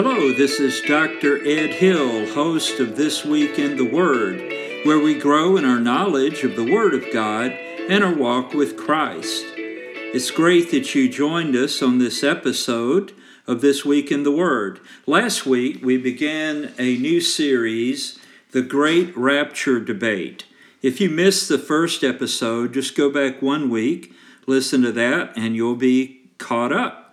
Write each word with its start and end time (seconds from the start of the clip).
Hello, 0.00 0.32
this 0.32 0.60
is 0.60 0.80
Dr. 0.82 1.44
Ed 1.44 1.70
Hill, 1.70 2.32
host 2.32 2.78
of 2.78 2.94
This 2.94 3.24
Week 3.24 3.58
in 3.58 3.76
the 3.76 3.84
Word, 3.84 4.38
where 4.86 5.00
we 5.00 5.18
grow 5.18 5.56
in 5.56 5.64
our 5.64 5.80
knowledge 5.80 6.44
of 6.44 6.54
the 6.54 6.72
Word 6.72 6.94
of 6.94 7.12
God 7.12 7.50
and 7.50 8.04
our 8.04 8.14
walk 8.14 8.54
with 8.54 8.76
Christ. 8.76 9.44
It's 9.56 10.30
great 10.30 10.70
that 10.70 10.94
you 10.94 11.08
joined 11.08 11.56
us 11.56 11.82
on 11.82 11.98
this 11.98 12.22
episode 12.22 13.12
of 13.48 13.60
This 13.60 13.84
Week 13.84 14.12
in 14.12 14.22
the 14.22 14.30
Word. 14.30 14.78
Last 15.04 15.46
week, 15.46 15.84
we 15.84 15.98
began 15.98 16.72
a 16.78 16.96
new 16.96 17.20
series, 17.20 18.20
The 18.52 18.62
Great 18.62 19.16
Rapture 19.16 19.80
Debate. 19.80 20.44
If 20.80 21.00
you 21.00 21.10
missed 21.10 21.48
the 21.48 21.58
first 21.58 22.04
episode, 22.04 22.72
just 22.72 22.96
go 22.96 23.10
back 23.10 23.42
one 23.42 23.68
week, 23.68 24.12
listen 24.46 24.80
to 24.82 24.92
that, 24.92 25.36
and 25.36 25.56
you'll 25.56 25.74
be 25.74 26.20
caught 26.38 26.72
up. 26.72 27.07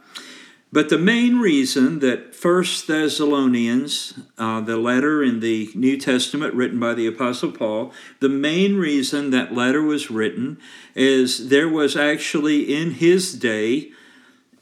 But 0.76 0.90
the 0.90 0.98
main 0.98 1.40
reason 1.40 2.00
that 2.00 2.36
First 2.36 2.86
Thessalonians, 2.88 4.14
uh, 4.38 4.60
the 4.60 4.76
letter 4.76 5.24
in 5.24 5.40
the 5.40 5.70
New 5.74 5.96
Testament 5.96 6.54
written 6.54 6.82
by 6.82 6.94
the 6.94 7.08
Apostle 7.08 7.54
Paul, 7.54 7.94
the 8.20 8.28
main 8.28 8.76
reason 8.76 9.30
that 9.30 9.56
letter 9.56 9.82
was 9.82 10.12
written 10.12 10.58
is 10.94 11.48
there 11.48 11.70
was 11.70 11.96
actually 11.96 12.76
in 12.76 12.92
his 12.92 13.32
day 13.36 13.92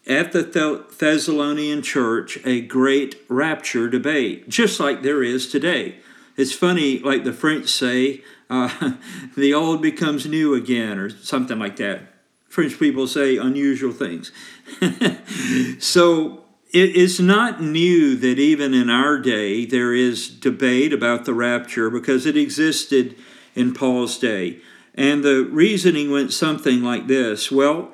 at 0.06 0.34
the 0.34 0.86
Thessalonian 1.00 1.82
church 1.82 2.38
a 2.46 2.62
great 2.62 3.16
rapture 3.28 3.90
debate, 3.90 4.48
just 4.48 4.80
like 4.80 5.02
there 5.02 5.24
is 5.24 5.48
today. 5.48 5.96
It's 6.38 6.54
funny, 6.54 7.00
like 7.00 7.24
the 7.24 7.34
French 7.34 7.70
say, 7.70 8.22
uh, 8.52 8.98
the 9.36 9.56
old 9.56 9.82
becomes 9.82 10.28
new 10.28 10.54
again, 10.54 11.00
or 11.00 11.10
something 11.10 11.58
like 11.58 11.78
that. 11.78 12.13
French 12.54 12.78
people 12.78 13.08
say 13.08 13.36
unusual 13.36 13.92
things. 13.92 14.32
so 15.80 16.44
it 16.72 16.96
is 16.96 17.20
not 17.20 17.64
new 17.64 18.16
that 18.16 18.38
even 18.38 18.76
in 18.76 18.92
our 18.92 19.18
day 19.18 19.66
there 19.66 19.92
is 19.92 20.30
debate 20.30 20.94
about 20.94 21.26
the 21.26 21.34
rapture 21.34 21.90
because 21.90 22.28
it 22.28 22.38
existed 22.38 23.16
in 23.56 23.74
Paul's 23.74 24.20
day. 24.20 24.60
And 24.94 25.24
the 25.24 25.46
reasoning 25.46 26.12
went 26.12 26.32
something 26.32 26.84
like 26.84 27.08
this 27.08 27.52
Well, 27.52 27.92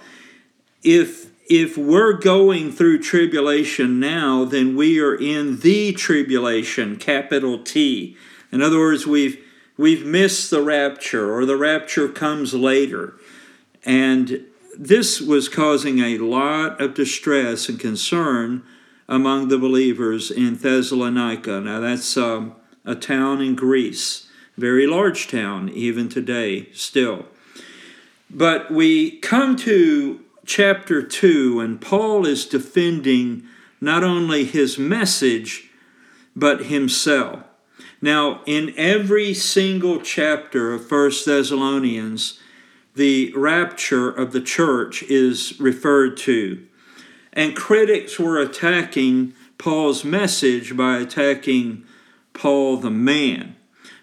if 0.83 1.27
if 1.49 1.77
we're 1.77 2.17
going 2.17 2.73
through 2.73 2.99
tribulation 2.99 3.97
now, 3.97 4.43
then 4.43 4.75
we 4.75 4.99
are 4.99 5.15
in 5.15 5.61
the 5.61 5.93
tribulation, 5.93 6.97
capital 6.97 7.63
T. 7.63 8.17
In 8.51 8.61
other 8.61 8.77
words, 8.77 9.07
we've 9.07 9.41
we've 9.77 10.05
missed 10.05 10.49
the 10.49 10.61
rapture 10.61 11.33
or 11.33 11.45
the 11.45 11.55
rapture 11.55 12.09
comes 12.09 12.53
later. 12.53 13.13
And 13.85 14.45
this 14.81 15.19
was 15.19 15.49
causing 15.49 15.99
a 15.99 16.17
lot 16.19 16.79
of 16.79 16.93
distress 16.93 17.67
and 17.67 17.77
concern 17.77 18.63
among 19.09 19.49
the 19.49 19.57
believers 19.57 20.31
in 20.31 20.55
Thessalonica. 20.55 21.59
Now, 21.59 21.81
that's 21.81 22.15
um, 22.15 22.55
a 22.85 22.95
town 22.95 23.41
in 23.41 23.55
Greece, 23.55 24.29
very 24.57 24.87
large 24.87 25.27
town 25.27 25.67
even 25.67 26.07
today, 26.07 26.69
still. 26.71 27.25
But 28.29 28.71
we 28.71 29.17
come 29.19 29.57
to 29.57 30.21
chapter 30.45 31.03
2, 31.03 31.59
and 31.59 31.81
Paul 31.81 32.25
is 32.25 32.45
defending 32.45 33.43
not 33.81 34.05
only 34.05 34.45
his 34.45 34.77
message, 34.77 35.71
but 36.37 36.67
himself. 36.67 37.43
Now, 38.01 38.41
in 38.45 38.73
every 38.77 39.33
single 39.33 39.99
chapter 39.99 40.71
of 40.73 40.87
First 40.87 41.25
Thessalonians, 41.25 42.39
the 42.99 43.31
rapture 43.33 44.09
of 44.09 44.33
the 44.33 44.41
church 44.41 45.03
is 45.03 45.57
referred 45.57 46.17
to. 46.17 46.61
And 47.31 47.55
critics 47.55 48.19
were 48.19 48.37
attacking 48.37 49.33
Paul's 49.57 50.03
message 50.03 50.75
by 50.75 50.97
attacking 50.97 51.85
Paul 52.33 52.75
the 52.75 52.91
man. 52.91 53.55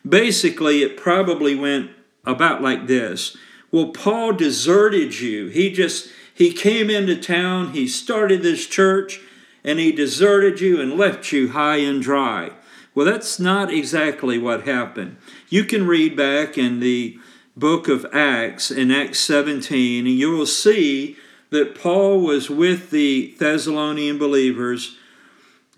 Basically, 0.09 0.83
it 0.83 0.97
probably 0.97 1.55
went 1.55 1.91
about 2.25 2.63
like 2.63 2.87
this 2.87 3.37
Well, 3.71 3.89
Paul 3.89 4.33
deserted 4.33 5.21
you. 5.21 5.49
He 5.49 5.71
just, 5.71 6.11
he 6.33 6.51
came 6.55 6.89
into 6.89 7.21
town, 7.21 7.73
he 7.75 7.87
started 7.87 8.43
this 8.43 8.67
church, 8.67 9.21
and 9.63 9.79
he 9.79 9.93
deserted 9.93 10.63
you 10.63 10.81
and 10.81 10.97
left 10.97 11.33
you 11.33 11.51
high 11.51 11.79
and 11.79 12.01
dry. 12.01 12.53
Well, 12.95 13.05
that's 13.05 13.39
not 13.39 13.71
exactly 13.71 14.39
what 14.39 14.63
happened. 14.63 15.19
You 15.51 15.65
can 15.65 15.87
read 15.87 16.17
back 16.17 16.57
in 16.57 16.81
the 16.81 17.19
book 17.57 17.89
of 17.89 18.05
Acts, 18.13 18.71
in 18.71 18.91
Acts 18.91 19.19
17, 19.21 20.07
and 20.07 20.15
you 20.15 20.31
will 20.31 20.47
see 20.47 21.17
that 21.51 21.75
Paul 21.75 22.21
was 22.21 22.51
with 22.51 22.91
the 22.91 23.35
Thessalonian 23.39 24.19
believers 24.19 24.99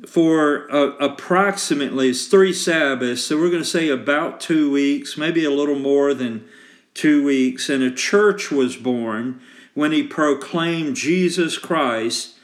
for 0.07 0.71
uh, 0.73 0.97
approximately 0.99 2.13
three 2.13 2.53
Sabbaths. 2.53 3.25
So 3.25 3.37
we're 3.37 3.51
going 3.51 3.63
to 3.63 3.69
say 3.69 3.89
about 3.89 4.41
two 4.41 4.71
weeks, 4.71 5.17
maybe 5.17 5.45
a 5.45 5.51
little 5.51 5.79
more 5.79 6.15
than 6.15 6.49
two 6.95 7.25
weeks. 7.25 7.69
And 7.69 7.83
a 7.83 7.91
church 7.91 8.51
was 8.51 8.77
born 8.77 9.41
when 9.75 9.93
he 9.93 10.03
proclaimed 10.03 10.97
Jesus 10.97 11.59
Christ 11.59 12.37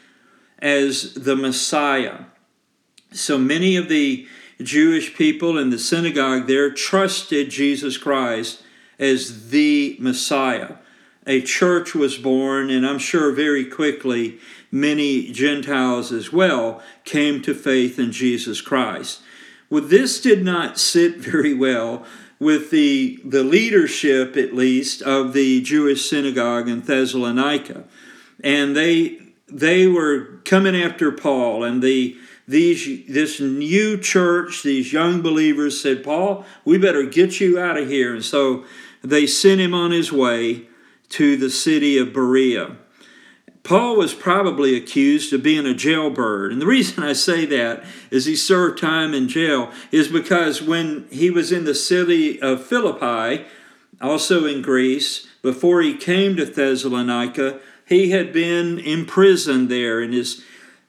as 0.58 1.14
the 1.14 1.36
Messiah. 1.36 2.24
So 3.12 3.38
many 3.38 3.76
of 3.76 3.88
the 3.88 4.28
Jewish 4.60 5.14
people 5.16 5.58
in 5.58 5.70
the 5.70 5.78
synagogue 5.78 6.46
there 6.46 6.70
trusted 6.70 7.50
Jesus 7.50 7.96
Christ 7.96 8.63
as 8.98 9.50
the 9.50 9.96
Messiah. 10.00 10.76
A 11.26 11.40
church 11.40 11.94
was 11.94 12.18
born, 12.18 12.70
and 12.70 12.86
I'm 12.86 12.98
sure 12.98 13.32
very 13.32 13.64
quickly 13.64 14.38
many 14.70 15.32
Gentiles 15.32 16.12
as 16.12 16.32
well 16.32 16.82
came 17.04 17.40
to 17.42 17.54
faith 17.54 17.98
in 17.98 18.12
Jesus 18.12 18.60
Christ. 18.60 19.20
Well, 19.70 19.82
this 19.82 20.20
did 20.20 20.44
not 20.44 20.78
sit 20.78 21.16
very 21.18 21.54
well 21.54 22.04
with 22.38 22.70
the, 22.70 23.18
the 23.24 23.42
leadership, 23.42 24.36
at 24.36 24.54
least, 24.54 25.00
of 25.02 25.32
the 25.32 25.62
Jewish 25.62 26.08
synagogue 26.08 26.68
in 26.68 26.82
Thessalonica. 26.82 27.84
And 28.42 28.76
they, 28.76 29.18
they 29.48 29.86
were 29.86 30.40
coming 30.44 30.76
after 30.76 31.10
Paul, 31.10 31.64
and 31.64 31.82
the 31.82 32.16
these 32.46 33.06
this 33.06 33.40
new 33.40 33.96
church, 33.98 34.62
these 34.62 34.92
young 34.92 35.22
believers 35.22 35.80
said, 35.80 36.04
Paul, 36.04 36.44
we 36.64 36.76
better 36.76 37.04
get 37.04 37.40
you 37.40 37.58
out 37.58 37.78
of 37.78 37.88
here. 37.88 38.14
And 38.14 38.24
so 38.24 38.64
they 39.04 39.26
sent 39.26 39.60
him 39.60 39.74
on 39.74 39.90
his 39.90 40.10
way 40.10 40.66
to 41.10 41.36
the 41.36 41.50
city 41.50 41.98
of 41.98 42.12
Berea. 42.12 42.76
Paul 43.62 43.96
was 43.96 44.12
probably 44.12 44.76
accused 44.76 45.32
of 45.32 45.42
being 45.42 45.66
a 45.66 45.74
jailbird. 45.74 46.52
And 46.52 46.60
the 46.60 46.66
reason 46.66 47.02
I 47.02 47.14
say 47.14 47.46
that 47.46 47.84
is 48.10 48.26
he 48.26 48.36
served 48.36 48.78
time 48.78 49.14
in 49.14 49.28
jail 49.28 49.70
is 49.90 50.08
because 50.08 50.60
when 50.60 51.06
he 51.10 51.30
was 51.30 51.50
in 51.50 51.64
the 51.64 51.74
city 51.74 52.40
of 52.42 52.64
Philippi, 52.64 53.44
also 54.00 54.44
in 54.44 54.60
Greece, 54.60 55.26
before 55.40 55.80
he 55.80 55.96
came 55.96 56.36
to 56.36 56.44
Thessalonica, 56.44 57.60
he 57.86 58.10
had 58.10 58.32
been 58.32 58.78
imprisoned 58.78 59.70
there 59.70 60.00
and 60.00 60.12
his 60.12 60.44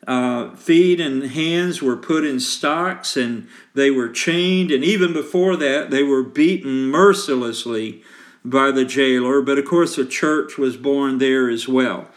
uh, 0.07 0.55
feet 0.55 0.99
and 0.99 1.23
hands 1.23 1.81
were 1.81 1.97
put 1.97 2.23
in 2.23 2.39
stocks 2.39 3.17
and 3.17 3.47
they 3.73 3.89
were 3.91 4.09
chained. 4.09 4.71
And 4.71 4.83
even 4.83 5.13
before 5.13 5.55
that, 5.57 5.89
they 5.91 6.03
were 6.03 6.23
beaten 6.23 6.87
mercilessly 6.89 8.03
by 8.43 8.71
the 8.71 8.85
jailer. 8.85 9.41
But 9.41 9.57
of 9.57 9.65
course, 9.65 9.97
a 9.97 10.05
church 10.05 10.57
was 10.57 10.77
born 10.77 11.17
there 11.17 11.49
as 11.49 11.67
well. 11.67 12.07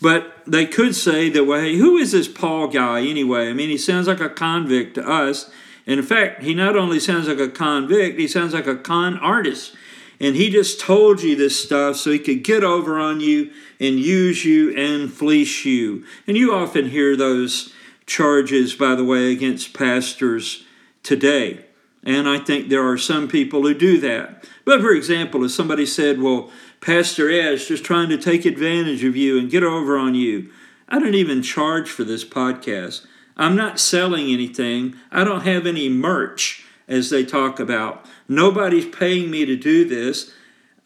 But 0.00 0.32
they 0.46 0.66
could 0.66 0.94
say 0.94 1.30
that, 1.30 1.44
well, 1.44 1.60
hey, 1.60 1.76
who 1.76 1.96
is 1.96 2.12
this 2.12 2.28
Paul 2.28 2.68
guy 2.68 3.00
anyway? 3.00 3.48
I 3.48 3.52
mean, 3.52 3.70
he 3.70 3.78
sounds 3.78 4.06
like 4.06 4.20
a 4.20 4.28
convict 4.28 4.96
to 4.96 5.08
us. 5.08 5.50
And 5.86 6.00
in 6.00 6.06
fact, 6.06 6.42
he 6.42 6.54
not 6.54 6.76
only 6.76 7.00
sounds 7.00 7.28
like 7.28 7.38
a 7.38 7.48
convict, 7.48 8.18
he 8.18 8.28
sounds 8.28 8.54
like 8.54 8.66
a 8.66 8.76
con 8.76 9.18
artist. 9.18 9.74
And 10.20 10.36
he 10.36 10.50
just 10.50 10.80
told 10.80 11.22
you 11.22 11.34
this 11.36 11.62
stuff 11.62 11.96
so 11.96 12.10
he 12.10 12.18
could 12.18 12.44
get 12.44 12.62
over 12.62 12.98
on 12.98 13.20
you 13.20 13.50
and 13.80 13.98
use 13.98 14.44
you 14.44 14.74
and 14.76 15.12
fleece 15.12 15.64
you. 15.64 16.04
And 16.26 16.36
you 16.36 16.54
often 16.54 16.90
hear 16.90 17.16
those 17.16 17.72
charges, 18.06 18.74
by 18.74 18.94
the 18.94 19.04
way, 19.04 19.32
against 19.32 19.74
pastors 19.74 20.64
today. 21.02 21.64
And 22.04 22.28
I 22.28 22.38
think 22.38 22.68
there 22.68 22.86
are 22.86 22.98
some 22.98 23.28
people 23.28 23.62
who 23.62 23.74
do 23.74 23.98
that. 24.00 24.46
But 24.64 24.80
for 24.80 24.92
example, 24.92 25.44
if 25.44 25.50
somebody 25.50 25.86
said, 25.86 26.20
Well, 26.20 26.50
Pastor 26.80 27.30
Ed's 27.30 27.66
just 27.66 27.84
trying 27.84 28.10
to 28.10 28.18
take 28.18 28.44
advantage 28.44 29.04
of 29.04 29.16
you 29.16 29.38
and 29.38 29.50
get 29.50 29.62
over 29.62 29.96
on 29.96 30.14
you, 30.14 30.50
I 30.88 30.98
don't 30.98 31.14
even 31.14 31.42
charge 31.42 31.88
for 31.88 32.04
this 32.04 32.24
podcast. 32.24 33.06
I'm 33.36 33.56
not 33.56 33.80
selling 33.80 34.28
anything, 34.28 34.94
I 35.10 35.24
don't 35.24 35.42
have 35.42 35.66
any 35.66 35.88
merch, 35.88 36.63
as 36.88 37.10
they 37.10 37.24
talk 37.24 37.60
about. 37.60 38.04
Nobody's 38.28 38.86
paying 38.86 39.30
me 39.30 39.44
to 39.46 39.56
do 39.56 39.84
this. 39.84 40.32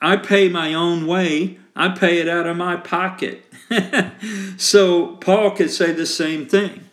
I 0.01 0.17
pay 0.17 0.49
my 0.49 0.75
own 0.75 1.07
way. 1.07 1.59
I 1.75 1.91
pay 1.91 2.19
it 2.19 2.29
out 2.29 2.47
of 2.47 2.57
my 2.57 2.77
pocket. 2.77 3.45
so 4.57 5.17
Paul 5.17 5.53
could 5.53 5.71
say 5.71 5.93
the 5.93 6.07
same 6.07 6.47
thing. 6.47 6.89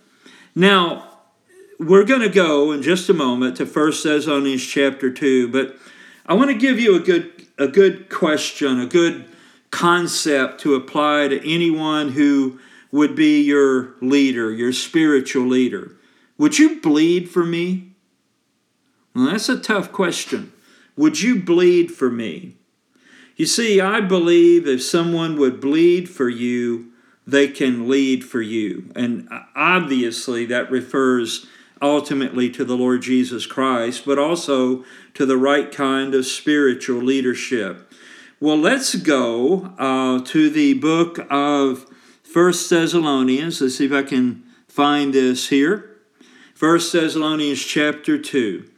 Now, 0.53 1.09
we're 1.79 2.05
going 2.05 2.21
to 2.21 2.29
go 2.29 2.71
in 2.71 2.81
just 2.81 3.09
a 3.09 3.13
moment 3.13 3.57
to 3.57 3.65
1 3.65 3.85
Thessalonians 4.03 4.65
chapter 4.65 5.11
2, 5.11 5.49
but 5.49 5.77
I 6.25 6.33
want 6.33 6.49
to 6.49 6.57
give 6.57 6.79
you 6.79 6.95
a 6.95 6.99
good 6.99 7.31
a 7.57 7.67
good 7.67 8.09
question, 8.09 8.81
a 8.81 8.85
good 8.85 9.25
concept 9.71 10.59
to 10.61 10.75
apply 10.75 11.29
to 11.29 11.49
anyone 11.49 12.09
who 12.09 12.59
would 12.91 13.15
be 13.15 13.41
your 13.41 13.95
leader, 14.01 14.51
your 14.51 14.73
spiritual 14.73 15.47
leader. 15.47 15.95
Would 16.37 16.59
you 16.59 16.81
bleed 16.81 17.29
for 17.29 17.45
me? 17.45 17.94
That's 19.15 19.47
a 19.47 19.57
tough 19.57 19.93
question. 19.93 20.51
Would 20.97 21.21
you 21.21 21.41
bleed 21.41 21.91
for 21.91 22.11
me? 22.11 22.55
You 23.37 23.45
see, 23.45 23.79
I 23.79 24.01
believe 24.01 24.67
if 24.67 24.83
someone 24.83 25.37
would 25.37 25.61
bleed 25.61 26.09
for 26.09 26.27
you, 26.27 26.91
they 27.25 27.47
can 27.47 27.87
lead 27.89 28.23
for 28.23 28.41
you. 28.41 28.91
And 28.95 29.29
obviously, 29.55 30.45
that 30.47 30.69
refers 30.69 31.47
ultimately 31.81 32.49
to 32.51 32.65
the 32.65 32.77
Lord 32.77 33.01
Jesus 33.01 33.45
Christ, 33.45 34.05
but 34.05 34.19
also 34.19 34.83
to 35.13 35.25
the 35.25 35.37
right 35.37 35.71
kind 35.71 36.13
of 36.13 36.25
spiritual 36.25 37.01
leadership. 37.01 37.91
Well, 38.39 38.57
let's 38.57 38.95
go 38.95 39.73
uh, 39.77 40.23
to 40.25 40.49
the 40.49 40.73
book 40.73 41.25
of 41.29 41.85
First 42.21 42.69
Thessalonians. 42.69 43.61
Let's 43.61 43.77
see 43.77 43.85
if 43.85 43.93
I 43.93 44.03
can 44.03 44.43
find 44.67 45.13
this 45.13 45.49
here. 45.49 45.99
First 46.53 46.91
Thessalonians 46.93 47.63
chapter 47.63 48.17
2. 48.17 48.69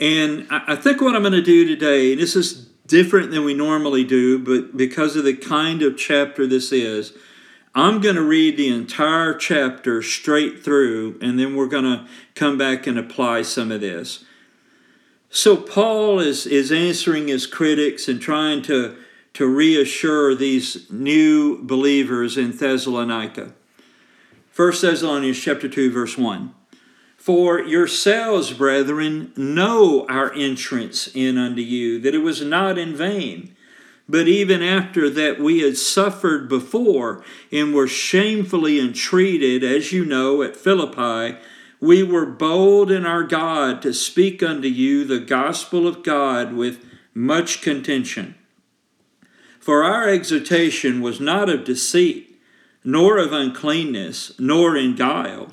And 0.00 0.46
I 0.50 0.76
think 0.76 1.00
what 1.00 1.16
I'm 1.16 1.22
going 1.22 1.32
to 1.32 1.42
do 1.42 1.66
today, 1.66 2.12
and 2.12 2.20
this 2.20 2.36
is 2.36 2.66
different 2.86 3.30
than 3.30 3.44
we 3.44 3.54
normally 3.54 4.04
do, 4.04 4.38
but 4.38 4.76
because 4.76 5.16
of 5.16 5.24
the 5.24 5.34
kind 5.34 5.82
of 5.82 5.96
chapter 5.96 6.46
this 6.46 6.72
is, 6.72 7.12
I'm 7.74 8.00
going 8.00 8.16
to 8.16 8.22
read 8.22 8.56
the 8.56 8.68
entire 8.68 9.34
chapter 9.34 10.02
straight 10.02 10.64
through, 10.64 11.18
and 11.20 11.38
then 11.38 11.54
we're 11.54 11.66
going 11.66 11.84
to 11.84 12.06
come 12.34 12.56
back 12.56 12.86
and 12.86 12.98
apply 12.98 13.42
some 13.42 13.70
of 13.70 13.80
this. 13.80 14.24
So, 15.30 15.56
Paul 15.56 16.20
is, 16.20 16.46
is 16.46 16.72
answering 16.72 17.28
his 17.28 17.46
critics 17.46 18.08
and 18.08 18.20
trying 18.20 18.62
to, 18.62 18.96
to 19.34 19.46
reassure 19.46 20.34
these 20.34 20.90
new 20.90 21.62
believers 21.62 22.38
in 22.38 22.56
Thessalonica. 22.56 23.52
1 24.56 24.70
Thessalonians 24.80 25.38
chapter 25.38 25.68
2, 25.68 25.90
verse 25.92 26.16
1. 26.16 26.54
For 27.28 27.60
yourselves, 27.60 28.54
brethren, 28.54 29.34
know 29.36 30.06
our 30.08 30.32
entrance 30.32 31.10
in 31.14 31.36
unto 31.36 31.60
you, 31.60 31.98
that 32.00 32.14
it 32.14 32.22
was 32.22 32.40
not 32.40 32.78
in 32.78 32.96
vain. 32.96 33.54
But 34.08 34.28
even 34.28 34.62
after 34.62 35.10
that 35.10 35.38
we 35.38 35.60
had 35.60 35.76
suffered 35.76 36.48
before 36.48 37.22
and 37.52 37.74
were 37.74 37.86
shamefully 37.86 38.80
entreated, 38.80 39.62
as 39.62 39.92
you 39.92 40.06
know, 40.06 40.40
at 40.40 40.56
Philippi, 40.56 41.36
we 41.80 42.02
were 42.02 42.24
bold 42.24 42.90
in 42.90 43.04
our 43.04 43.24
God 43.24 43.82
to 43.82 43.92
speak 43.92 44.42
unto 44.42 44.68
you 44.68 45.04
the 45.04 45.20
gospel 45.20 45.86
of 45.86 46.02
God 46.02 46.54
with 46.54 46.82
much 47.12 47.60
contention. 47.60 48.36
For 49.60 49.84
our 49.84 50.08
exhortation 50.08 51.02
was 51.02 51.20
not 51.20 51.50
of 51.50 51.64
deceit, 51.66 52.40
nor 52.82 53.18
of 53.18 53.34
uncleanness, 53.34 54.32
nor 54.38 54.78
in 54.78 54.94
guile 54.94 55.52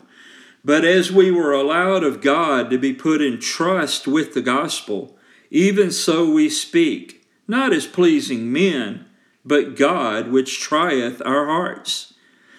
but 0.66 0.84
as 0.84 1.12
we 1.12 1.30
were 1.30 1.54
allowed 1.54 2.04
of 2.04 2.22
God 2.22 2.72
to 2.72 2.80
be 2.80 2.92
put 2.92 3.22
in 3.22 3.40
trust 3.40 4.08
with 4.08 4.34
the 4.34 4.42
gospel, 4.42 5.16
even 5.52 5.92
so 5.92 6.28
we 6.28 6.50
speak, 6.50 7.24
not 7.48 7.72
as 7.72 7.86
pleasing 7.86 8.52
men, 8.52 9.06
but 9.46 9.76
God 9.76 10.32
which 10.32 10.60
trieth 10.60 11.22
our 11.24 11.46
hearts. 11.46 12.16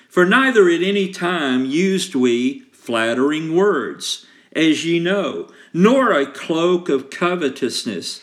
For 0.08 0.24
neither 0.24 0.68
at 0.68 0.82
any 0.82 1.10
time 1.10 1.66
used 1.66 2.14
we 2.14 2.60
flattering 2.70 3.56
words, 3.56 4.24
as 4.52 4.86
ye 4.86 5.00
know, 5.00 5.48
nor 5.72 6.12
a 6.12 6.30
cloak 6.30 6.88
of 6.88 7.10
covetousness. 7.10 8.22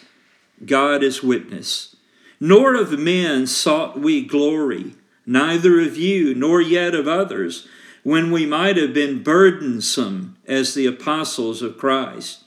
God 0.65 1.03
is 1.03 1.21
witness. 1.21 1.97
Nor 2.39 2.75
of 2.75 2.97
men 2.97 3.47
sought 3.47 3.99
we 3.99 4.25
glory, 4.25 4.95
neither 5.25 5.81
of 5.81 5.97
you, 5.97 6.33
nor 6.33 6.61
yet 6.61 6.95
of 6.95 7.05
others 7.05 7.67
when 8.03 8.31
we 8.31 8.45
might 8.45 8.77
have 8.77 8.93
been 8.93 9.23
burdensome 9.23 10.37
as 10.45 10.73
the 10.73 10.85
apostles 10.85 11.61
of 11.61 11.77
Christ. 11.77 12.43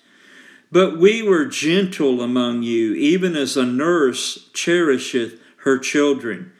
But 0.70 0.98
we 0.98 1.22
were 1.22 1.46
gentle 1.46 2.20
among 2.20 2.62
you, 2.62 2.94
even 2.94 3.36
as 3.36 3.56
a 3.56 3.64
nurse 3.64 4.50
cherisheth 4.52 5.40
her 5.58 5.78
children. 5.78 6.52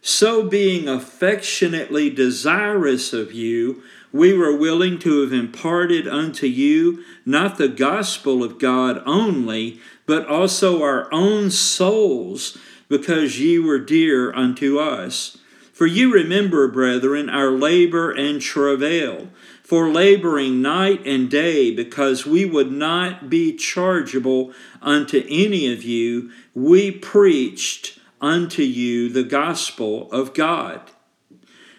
So, 0.00 0.44
being 0.44 0.88
affectionately 0.88 2.08
desirous 2.08 3.12
of 3.12 3.32
you, 3.32 3.82
we 4.12 4.32
were 4.32 4.56
willing 4.56 4.98
to 5.00 5.20
have 5.20 5.32
imparted 5.32 6.06
unto 6.06 6.46
you 6.46 7.04
not 7.26 7.58
the 7.58 7.68
gospel 7.68 8.42
of 8.42 8.58
God 8.58 9.02
only, 9.04 9.80
but 10.06 10.26
also 10.26 10.82
our 10.82 11.12
own 11.12 11.50
souls, 11.50 12.56
because 12.88 13.38
ye 13.38 13.58
were 13.58 13.78
dear 13.78 14.32
unto 14.32 14.78
us. 14.78 15.37
For 15.78 15.86
you 15.86 16.12
remember, 16.12 16.66
brethren, 16.66 17.30
our 17.30 17.52
labor 17.52 18.10
and 18.10 18.42
travail, 18.42 19.28
for 19.62 19.88
laboring 19.88 20.60
night 20.60 21.06
and 21.06 21.30
day, 21.30 21.70
because 21.70 22.26
we 22.26 22.44
would 22.44 22.72
not 22.72 23.30
be 23.30 23.54
chargeable 23.54 24.52
unto 24.82 25.24
any 25.28 25.72
of 25.72 25.84
you, 25.84 26.32
we 26.52 26.90
preached 26.90 28.00
unto 28.20 28.62
you 28.62 29.08
the 29.08 29.22
gospel 29.22 30.10
of 30.10 30.34
God. 30.34 30.80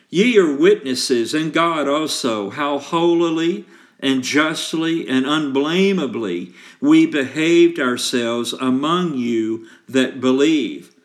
Ye 0.10 0.38
are 0.38 0.56
witnesses, 0.56 1.34
and 1.34 1.52
God 1.52 1.90
also, 1.90 2.52
how 2.52 2.78
holily 2.80 3.66
and 4.00 4.24
justly 4.24 5.10
and 5.10 5.26
unblameably 5.26 6.54
we 6.80 7.06
behaved 7.06 7.82
ourselves 7.82 8.54
among 8.54 9.16
you 9.16 9.68
that 9.90 10.22
believe 10.22 10.96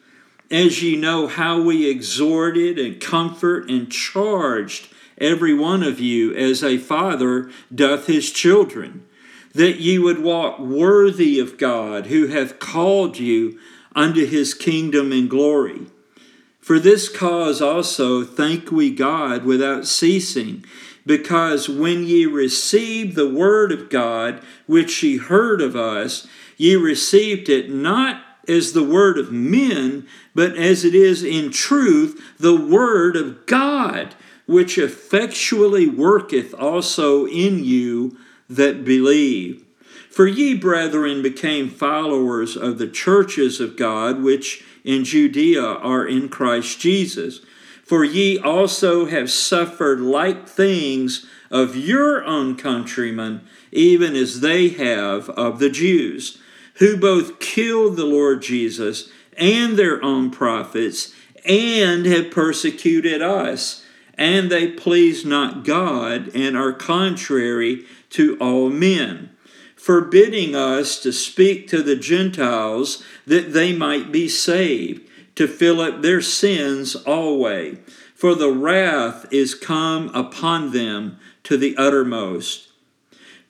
as 0.54 0.80
ye 0.80 0.94
know 0.94 1.26
how 1.26 1.60
we 1.60 1.90
exhorted 1.90 2.78
and 2.78 3.00
comfort 3.00 3.68
and 3.68 3.90
charged 3.90 4.86
every 5.18 5.52
one 5.52 5.82
of 5.82 5.98
you 5.98 6.32
as 6.32 6.62
a 6.62 6.78
father 6.78 7.50
doth 7.74 8.06
his 8.06 8.30
children, 8.30 9.04
that 9.52 9.80
ye 9.80 9.98
would 9.98 10.22
walk 10.22 10.60
worthy 10.60 11.40
of 11.40 11.58
God 11.58 12.06
who 12.06 12.28
hath 12.28 12.60
called 12.60 13.18
you 13.18 13.58
unto 13.96 14.24
his 14.24 14.54
kingdom 14.54 15.10
and 15.10 15.28
glory. 15.28 15.86
For 16.60 16.78
this 16.78 17.08
cause 17.08 17.60
also 17.60 18.22
thank 18.22 18.70
we 18.70 18.94
God 18.94 19.44
without 19.44 19.86
ceasing, 19.86 20.64
because 21.04 21.68
when 21.68 22.04
ye 22.04 22.26
received 22.26 23.16
the 23.16 23.28
word 23.28 23.72
of 23.72 23.90
God, 23.90 24.40
which 24.66 25.02
ye 25.02 25.16
heard 25.16 25.60
of 25.60 25.74
us, 25.74 26.28
ye 26.56 26.76
received 26.76 27.48
it 27.48 27.70
not 27.70 28.23
as 28.48 28.72
the 28.72 28.84
word 28.84 29.18
of 29.18 29.32
men, 29.32 30.06
but 30.34 30.56
as 30.56 30.84
it 30.84 30.94
is 30.94 31.22
in 31.22 31.50
truth 31.50 32.20
the 32.38 32.56
word 32.56 33.16
of 33.16 33.46
God, 33.46 34.14
which 34.46 34.78
effectually 34.78 35.88
worketh 35.88 36.54
also 36.54 37.26
in 37.26 37.64
you 37.64 38.16
that 38.48 38.84
believe. 38.84 39.64
For 40.10 40.26
ye, 40.26 40.54
brethren, 40.54 41.22
became 41.22 41.68
followers 41.68 42.56
of 42.56 42.78
the 42.78 42.86
churches 42.86 43.60
of 43.60 43.76
God, 43.76 44.22
which 44.22 44.64
in 44.84 45.04
Judea 45.04 45.62
are 45.62 46.06
in 46.06 46.28
Christ 46.28 46.78
Jesus. 46.78 47.40
For 47.84 48.04
ye 48.04 48.38
also 48.38 49.06
have 49.06 49.30
suffered 49.30 50.00
like 50.00 50.48
things 50.48 51.26
of 51.50 51.76
your 51.76 52.24
own 52.24 52.56
countrymen, 52.56 53.40
even 53.72 54.14
as 54.14 54.40
they 54.40 54.68
have 54.68 55.28
of 55.30 55.58
the 55.58 55.70
Jews 55.70 56.38
who 56.74 56.96
both 56.96 57.38
killed 57.38 57.96
the 57.96 58.04
Lord 58.04 58.42
Jesus 58.42 59.08
and 59.36 59.76
their 59.76 60.02
own 60.02 60.30
prophets 60.30 61.12
and 61.44 62.06
have 62.06 62.30
persecuted 62.30 63.22
us. 63.22 63.84
And 64.16 64.50
they 64.50 64.70
please 64.70 65.24
not 65.24 65.64
God 65.64 66.30
and 66.34 66.56
are 66.56 66.72
contrary 66.72 67.84
to 68.10 68.36
all 68.38 68.70
men, 68.70 69.30
forbidding 69.74 70.54
us 70.54 71.00
to 71.02 71.12
speak 71.12 71.68
to 71.68 71.82
the 71.82 71.96
Gentiles 71.96 73.02
that 73.26 73.52
they 73.52 73.72
might 73.72 74.12
be 74.12 74.28
saved, 74.28 75.08
to 75.34 75.48
fill 75.48 75.80
up 75.80 76.00
their 76.00 76.20
sins 76.20 76.94
always. 76.94 77.78
For 78.14 78.36
the 78.36 78.52
wrath 78.52 79.26
is 79.32 79.56
come 79.56 80.08
upon 80.14 80.70
them 80.70 81.18
to 81.42 81.56
the 81.56 81.76
uttermost. 81.76 82.63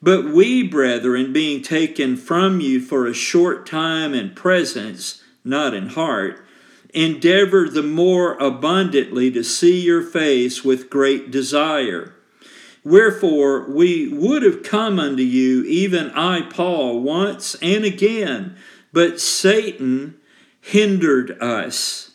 But 0.05 0.25
we, 0.25 0.61
brethren, 0.61 1.33
being 1.33 1.63
taken 1.63 2.15
from 2.15 2.61
you 2.61 2.79
for 2.79 3.07
a 3.07 3.13
short 3.15 3.65
time 3.65 4.13
in 4.13 4.35
presence, 4.35 5.23
not 5.43 5.73
in 5.73 5.89
heart, 5.89 6.45
endeavor 6.93 7.67
the 7.67 7.81
more 7.81 8.35
abundantly 8.35 9.31
to 9.31 9.43
see 9.43 9.81
your 9.81 10.03
face 10.03 10.63
with 10.63 10.91
great 10.91 11.31
desire. 11.31 12.13
Wherefore 12.83 13.67
we 13.67 14.07
would 14.09 14.43
have 14.43 14.61
come 14.61 14.99
unto 14.99 15.23
you, 15.23 15.63
even 15.63 16.11
I, 16.11 16.43
Paul, 16.43 16.99
once 17.01 17.55
and 17.55 17.83
again, 17.83 18.57
but 18.93 19.19
Satan 19.19 20.19
hindered 20.61 21.31
us. 21.41 22.11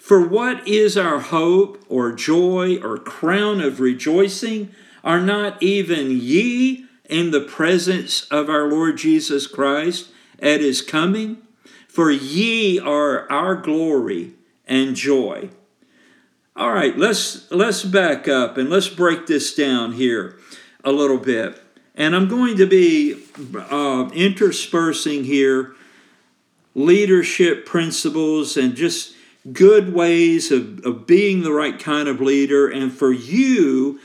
For 0.00 0.20
what 0.20 0.66
is 0.66 0.96
our 0.96 1.20
hope 1.20 1.84
or 1.88 2.10
joy 2.10 2.78
or 2.78 2.98
crown 2.98 3.60
of 3.60 3.78
rejoicing? 3.78 4.74
Are 5.04 5.20
not 5.20 5.62
even 5.62 6.10
ye 6.10 6.88
in 7.10 7.30
the 7.30 7.40
presence 7.40 8.26
of 8.30 8.48
our 8.48 8.68
Lord 8.68 8.96
Jesus 8.96 9.46
Christ 9.46 10.10
at 10.38 10.60
his 10.60 10.82
coming? 10.82 11.38
For 11.88 12.10
ye 12.10 12.78
are 12.78 13.30
our 13.30 13.56
glory 13.56 14.32
and 14.66 14.94
joy. 14.94 15.50
All 16.56 16.72
right, 16.72 16.96
let's 16.96 17.50
let's 17.50 17.84
back 17.84 18.28
up 18.28 18.56
and 18.56 18.70
let's 18.70 18.88
break 18.88 19.26
this 19.26 19.54
down 19.54 19.92
here 19.92 20.38
a 20.84 20.92
little 20.92 21.18
bit. 21.18 21.60
And 21.94 22.14
I'm 22.14 22.28
going 22.28 22.56
to 22.58 22.66
be 22.66 23.22
uh, 23.70 24.10
interspersing 24.14 25.24
here 25.24 25.74
leadership 26.74 27.66
principles 27.66 28.56
and 28.56 28.74
just 28.74 29.14
good 29.52 29.92
ways 29.92 30.50
of, 30.50 30.84
of 30.84 31.06
being 31.06 31.42
the 31.42 31.52
right 31.52 31.78
kind 31.78 32.08
of 32.08 32.20
leader, 32.20 32.68
and 32.68 32.92
for 32.92 33.12
you 33.12 33.98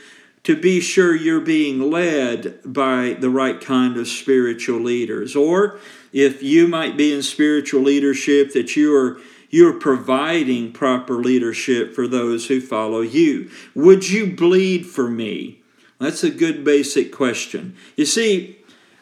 to 0.46 0.54
be 0.54 0.80
sure 0.80 1.12
you're 1.12 1.40
being 1.40 1.90
led 1.90 2.60
by 2.64 3.16
the 3.18 3.28
right 3.28 3.60
kind 3.60 3.96
of 3.96 4.06
spiritual 4.06 4.78
leaders. 4.78 5.34
Or 5.34 5.80
if 6.12 6.40
you 6.40 6.68
might 6.68 6.96
be 6.96 7.12
in 7.12 7.24
spiritual 7.24 7.82
leadership, 7.82 8.52
that 8.52 8.76
you 8.76 8.96
are 8.96 9.20
you're 9.50 9.80
providing 9.80 10.70
proper 10.70 11.14
leadership 11.14 11.96
for 11.96 12.06
those 12.06 12.46
who 12.46 12.60
follow 12.60 13.00
you. 13.00 13.50
Would 13.74 14.08
you 14.08 14.36
bleed 14.36 14.86
for 14.86 15.08
me? 15.08 15.62
That's 15.98 16.22
a 16.22 16.30
good 16.30 16.64
basic 16.64 17.12
question. 17.12 17.76
You 17.96 18.06
see, 18.06 18.58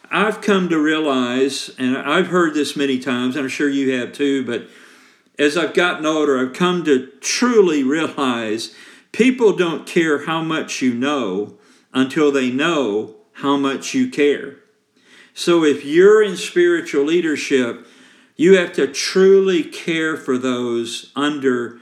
I've 0.09 0.41
come 0.41 0.69
to 0.69 0.79
realize, 0.79 1.69
and 1.77 1.95
I've 1.95 2.27
heard 2.27 2.55
this 2.55 2.75
many 2.75 2.97
times, 2.97 3.35
and 3.35 3.43
I'm 3.43 3.49
sure 3.49 3.69
you 3.69 3.99
have 3.99 4.13
too, 4.13 4.43
but 4.43 4.67
as 5.37 5.57
I've 5.57 5.75
gotten 5.75 6.07
older, 6.07 6.39
I've 6.39 6.53
come 6.53 6.83
to 6.85 7.07
truly 7.19 7.83
realize 7.83 8.73
people 9.15 9.53
don't 9.53 9.87
care 9.87 10.25
how 10.25 10.41
much 10.41 10.81
you 10.81 10.93
know 10.93 11.57
until 11.93 12.33
they 12.33 12.51
know 12.51 13.15
how 13.31 13.55
much 13.55 13.93
you 13.93 14.09
care. 14.09 14.57
So 15.33 15.63
if 15.63 15.85
you're 15.85 16.21
in 16.21 16.35
spiritual 16.35 17.05
leadership, 17.05 17.87
you 18.35 18.57
have 18.57 18.73
to 18.73 18.87
truly 18.87 19.63
care 19.63 20.17
for 20.17 20.37
those 20.37 21.13
under 21.15 21.79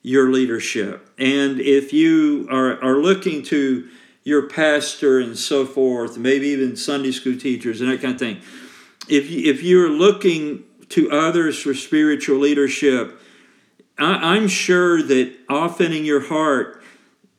your 0.00 0.32
leadership. 0.32 1.06
And 1.18 1.60
if 1.60 1.92
you 1.92 2.48
are, 2.50 2.82
are 2.82 2.96
looking 2.96 3.42
to 3.44 3.86
your 4.24 4.48
pastor 4.48 5.20
and 5.20 5.38
so 5.38 5.66
forth, 5.66 6.16
maybe 6.16 6.48
even 6.48 6.76
Sunday 6.76 7.12
school 7.12 7.36
teachers 7.36 7.82
and 7.82 7.90
that 7.90 8.00
kind 8.00 8.14
of 8.14 8.18
thing, 8.18 8.40
if, 9.06 9.30
you, 9.30 9.52
if 9.52 9.62
you're 9.62 9.90
looking 9.90 10.64
to 10.88 11.10
others 11.10 11.60
for 11.60 11.74
spiritual 11.74 12.38
leadership, 12.38 13.20
I, 14.00 14.34
I'm 14.34 14.48
sure 14.48 15.02
that 15.02 15.34
often 15.48 15.92
in 15.92 16.04
your 16.04 16.26
heart, 16.26 16.82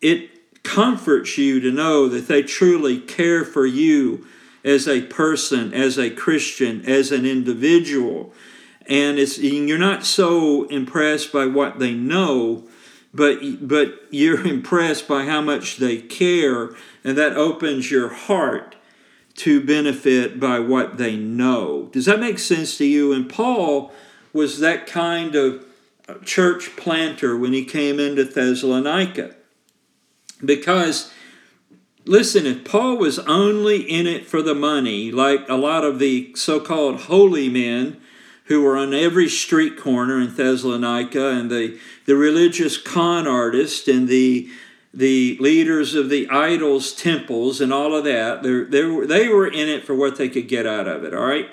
it 0.02 0.64
comforts 0.64 1.38
you 1.38 1.60
to 1.60 1.72
know 1.72 2.08
that 2.08 2.28
they 2.28 2.44
truly 2.44 3.00
care 3.00 3.44
for 3.44 3.66
you 3.66 4.26
as 4.64 4.88
a 4.88 5.02
person, 5.02 5.74
as 5.74 5.98
a 5.98 6.10
Christian, 6.10 6.86
as 6.86 7.12
an 7.12 7.26
individual. 7.26 8.34
And 8.88 9.18
it's 9.18 9.38
you're 9.38 9.78
not 9.78 10.06
so 10.06 10.66
impressed 10.66 11.32
by 11.32 11.46
what 11.46 11.80
they 11.80 11.94
know, 11.94 12.64
but 13.14 13.40
but 13.62 13.94
you're 14.10 14.46
impressed 14.48 15.08
by 15.08 15.26
how 15.26 15.42
much 15.42 15.78
they 15.78 15.98
care, 15.98 16.72
and 17.04 17.18
that 17.18 17.38
opens 17.38 17.92
your 17.92 18.10
heart 18.10 18.76
to 19.34 19.64
benefit 19.64 20.40
by 20.40 20.60
what 20.60 20.98
they 20.98 21.16
know. 21.16 21.90
Does 21.92 22.06
that 22.06 22.20
make 22.20 22.38
sense 22.38 22.78
to 22.78 22.86
you? 22.86 23.14
And 23.14 23.30
Paul 23.30 23.92
was 24.34 24.60
that 24.60 24.86
kind 24.86 25.36
of 25.36 25.66
church 26.24 26.76
planter 26.76 27.38
when 27.38 27.54
he 27.54 27.66
came 27.66 28.00
into 28.00 28.24
Thessalonica. 28.24 29.36
Because, 30.44 31.12
listen, 32.06 32.46
if 32.46 32.64
Paul 32.64 32.98
was 32.98 33.20
only 33.20 33.82
in 33.82 34.08
it 34.08 34.26
for 34.26 34.42
the 34.42 34.56
money, 34.56 35.12
like 35.12 35.48
a 35.48 35.56
lot 35.56 35.84
of 35.84 36.00
the 36.00 36.34
so 36.36 36.60
called 36.60 37.02
holy 37.02 37.50
men 37.50 38.02
who 38.46 38.62
were 38.62 38.78
on 38.78 38.94
every 38.94 39.30
street 39.30 39.78
corner 39.78 40.20
in 40.20 40.36
Thessalonica, 40.36 41.28
and 41.30 41.50
the, 41.50 41.80
the 42.06 42.16
religious 42.16 42.78
con 42.78 43.28
artists 43.28 43.88
and 43.88 44.08
the 44.08 44.50
the 44.94 45.38
leaders 45.40 45.96
of 45.96 46.10
the 46.10 46.30
idols 46.30 46.92
temples 46.94 47.62
and 47.62 47.72
all 47.72 47.96
of 47.96 48.04
that 48.04 48.44
they 48.44 48.64
they 48.64 48.84
were, 48.84 49.08
they 49.08 49.30
were 49.30 49.48
in 49.48 49.70
it 49.70 49.86
for 49.86 49.96
what 49.96 50.18
they 50.18 50.28
could 50.28 50.48
get 50.48 50.66
out 50.66 50.88
of 50.88 51.04
it 51.04 51.14
all 51.14 51.26
right 51.26 51.50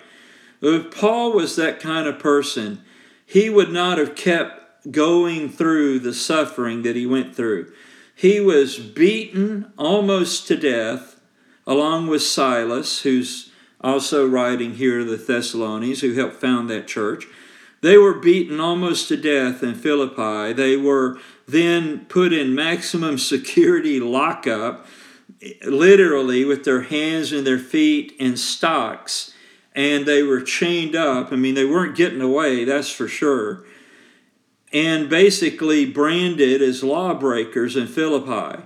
if 0.60 0.90
paul 0.90 1.32
was 1.32 1.54
that 1.54 1.78
kind 1.78 2.08
of 2.08 2.18
person 2.18 2.82
he 3.28 3.50
would 3.50 3.70
not 3.70 3.98
have 3.98 4.16
kept 4.16 4.90
going 4.90 5.50
through 5.50 5.98
the 5.98 6.14
suffering 6.14 6.80
that 6.80 6.96
he 6.96 7.04
went 7.04 7.36
through. 7.36 7.70
He 8.14 8.40
was 8.40 8.78
beaten 8.78 9.70
almost 9.76 10.48
to 10.48 10.56
death, 10.56 11.20
along 11.66 12.06
with 12.06 12.22
Silas, 12.22 13.02
who's 13.02 13.50
also 13.82 14.26
writing 14.26 14.76
here 14.76 15.04
the 15.04 15.18
Thessalonians, 15.18 16.00
who 16.00 16.14
helped 16.14 16.36
found 16.36 16.70
that 16.70 16.88
church. 16.88 17.26
They 17.82 17.98
were 17.98 18.14
beaten 18.14 18.60
almost 18.60 19.08
to 19.08 19.16
death 19.18 19.62
in 19.62 19.74
Philippi. 19.74 20.54
They 20.54 20.78
were 20.78 21.18
then 21.46 22.06
put 22.06 22.32
in 22.32 22.54
maximum 22.54 23.18
security 23.18 24.00
lockup, 24.00 24.86
literally 25.66 26.46
with 26.46 26.64
their 26.64 26.80
hands 26.80 27.30
and 27.32 27.46
their 27.46 27.58
feet 27.58 28.14
in 28.18 28.38
stocks 28.38 29.34
and 29.78 30.06
they 30.06 30.24
were 30.24 30.40
chained 30.40 30.96
up. 30.96 31.32
I 31.32 31.36
mean, 31.36 31.54
they 31.54 31.64
weren't 31.64 31.94
getting 31.94 32.20
away, 32.20 32.64
that's 32.64 32.90
for 32.90 33.06
sure. 33.06 33.64
And 34.72 35.08
basically 35.08 35.86
branded 35.86 36.60
as 36.60 36.82
lawbreakers 36.82 37.76
in 37.76 37.86
Philippi. 37.86 38.64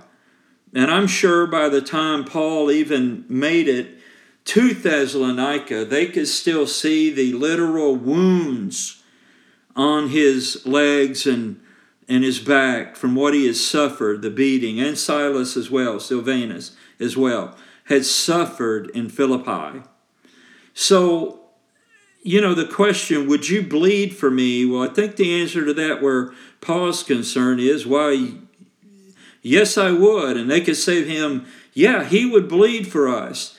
And 0.73 0.89
I'm 0.89 1.05
sure 1.05 1.45
by 1.45 1.69
the 1.69 1.81
time 1.81 2.25
Paul 2.25 2.71
even 2.71 3.25
made 3.29 3.67
it 3.67 3.99
to 4.45 4.73
Thessalonica, 4.73 5.85
they 5.85 6.07
could 6.07 6.27
still 6.27 6.65
see 6.65 7.11
the 7.11 7.33
literal 7.33 7.95
wounds 7.95 9.03
on 9.75 10.09
his 10.09 10.65
legs 10.65 11.27
and, 11.27 11.61
and 12.09 12.23
his 12.23 12.39
back 12.39 12.95
from 12.95 13.13
what 13.13 13.35
he 13.35 13.45
had 13.45 13.55
suffered, 13.55 14.23
the 14.23 14.31
beating, 14.31 14.79
and 14.79 14.97
Silas 14.97 15.55
as 15.55 15.69
well, 15.69 15.99
Silvanus 15.99 16.75
as 16.99 17.15
well, 17.15 17.55
had 17.83 18.03
suffered 18.03 18.89
in 18.95 19.09
Philippi. 19.09 19.83
So, 20.73 21.39
you 22.23 22.41
know, 22.41 22.53
the 22.53 22.65
question, 22.65 23.27
would 23.27 23.49
you 23.49 23.61
bleed 23.61 24.15
for 24.15 24.31
me? 24.31 24.65
Well, 24.65 24.83
I 24.83 24.87
think 24.87 25.15
the 25.15 25.39
answer 25.41 25.65
to 25.65 25.73
that, 25.73 26.01
where 26.01 26.33
Paul's 26.61 27.03
concern 27.03 27.59
is, 27.59 27.85
why, 27.85 28.33
yes, 29.41 29.77
I 29.77 29.91
would. 29.91 30.37
And 30.37 30.49
they 30.49 30.61
could 30.61 30.77
to 30.77 31.03
him, 31.03 31.45
yeah, 31.73 32.03
he 32.03 32.25
would 32.25 32.47
bleed 32.47 32.87
for 32.87 33.07
us. 33.07 33.57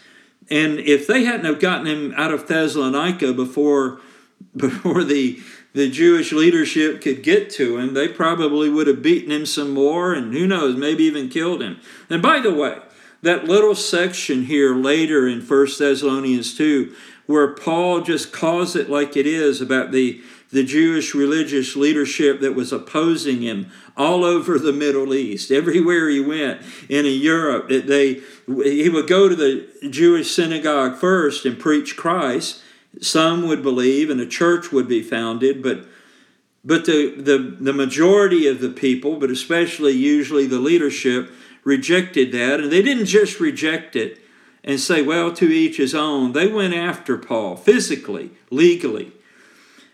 And 0.51 0.79
if 0.81 1.07
they 1.07 1.25
hadn't 1.25 1.47
have 1.47 1.61
gotten 1.61 1.87
him 1.87 2.15
out 2.17 2.33
of 2.33 2.47
Thessalonica 2.47 3.33
before, 3.33 4.01
before 4.57 5.05
the, 5.05 5.41
the 5.73 5.91
Jewish 5.91 6.33
leadership 6.33 7.01
could 7.01 7.23
get 7.23 7.51
to 7.51 7.79
him, 7.79 7.95
they 7.95 8.09
probably 8.09 8.69
would 8.69 8.87
have 8.87 9.03
beaten 9.03 9.31
him 9.31 9.47
some 9.47 9.71
more 9.71 10.15
and 10.15 10.33
who 10.33 10.47
knows, 10.47 10.77
maybe 10.77 11.05
even 11.05 11.29
killed 11.29 11.63
him. 11.63 11.81
And 12.09 12.23
by 12.23 12.41
the 12.41 12.55
way, 12.55 12.79
that 13.25 13.45
little 13.47 13.75
section 13.75 14.45
here 14.45 14.75
later 14.75 15.27
in 15.27 15.41
1 15.41 15.67
Thessalonians 15.79 16.57
2, 16.57 16.95
where 17.27 17.49
Paul 17.49 18.03
just 18.03 18.33
calls 18.33 18.77
it 18.77 18.91
like 18.91 19.17
it 19.17 19.27
is 19.27 19.61
about 19.61 19.93
the, 19.93 20.21
the 20.51 20.63
Jewish 20.63 21.15
religious 21.15 21.75
leadership 21.75 22.41
that 22.41 22.55
was 22.55 22.71
opposing 22.71 23.41
him 23.41 23.71
all 23.97 24.25
over 24.25 24.59
the 24.59 24.73
Middle 24.73 25.15
East, 25.15 25.51
everywhere 25.51 26.09
he 26.09 26.21
went, 26.21 26.61
in 26.89 27.07
Europe, 27.07 27.69
they, 27.69 28.21
he 28.47 28.89
would 28.91 29.09
go 29.09 29.29
to 29.29 29.37
the 29.37 29.69
Jewish 29.89 30.31
synagogue 30.31 30.97
first 30.97 31.47
and 31.47 31.59
preach 31.59 31.97
Christ. 31.97 32.61
Some 33.01 33.49
would 33.49 33.63
believe, 33.63 34.11
and 34.11 34.21
a 34.21 34.27
church 34.27 34.71
would 34.71 34.87
be 34.87 35.03
founded, 35.03 35.63
but 35.63 35.87
but 36.67 36.87
the, 36.87 37.15
the, 37.15 37.57
the 37.61 37.75
majority 37.75 38.47
of 38.47 38.61
the 38.61 38.71
people, 38.71 39.19
but 39.19 39.31
especially 39.31 39.93
usually 39.93 40.47
the 40.47 40.59
leadership, 40.59 41.31
rejected 41.65 42.33
that. 42.33 42.61
And 42.61 42.71
they 42.71 42.83
didn't 42.83 43.07
just 43.07 43.41
reject 43.41 43.97
it 43.97 44.21
and 44.63 44.81
say, 44.81 45.03
well, 45.03 45.33
to 45.35 45.47
each 45.47 45.77
his 45.77 45.95
own. 45.95 46.33
They 46.33 46.47
went 46.47 46.75
after 46.75 47.19
Paul 47.19 47.57
physically, 47.57 48.31
legally. 48.51 49.13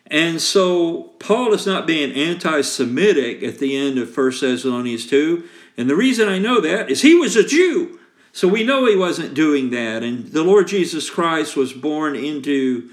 And 0.07 0.41
so 0.41 1.12
Paul 1.21 1.53
is 1.55 1.67
not 1.67 1.87
being 1.87 2.12
anti 2.12 2.62
Semitic 2.62 3.43
at 3.43 3.59
the 3.59 3.77
end 3.77 3.99
of 3.99 4.17
1 4.17 4.31
Thessalonians 4.41 5.07
2. 5.07 5.45
And 5.77 5.89
the 5.89 5.97
reason 5.97 6.29
I 6.29 6.39
know 6.39 6.61
that 6.61 6.91
is 6.91 7.03
he 7.03 7.15
was 7.15 7.37
a 7.37 7.47
Jew. 7.47 7.99
So 8.33 8.47
we 8.47 8.65
know 8.65 8.87
he 8.87 8.97
wasn't 8.97 9.35
doing 9.35 9.71
that. 9.71 10.03
And 10.03 10.29
the 10.29 10.45
Lord 10.45 10.69
Jesus 10.69 11.11
Christ 11.11 11.57
was 11.57 11.73
born 11.73 12.15
into 12.15 12.91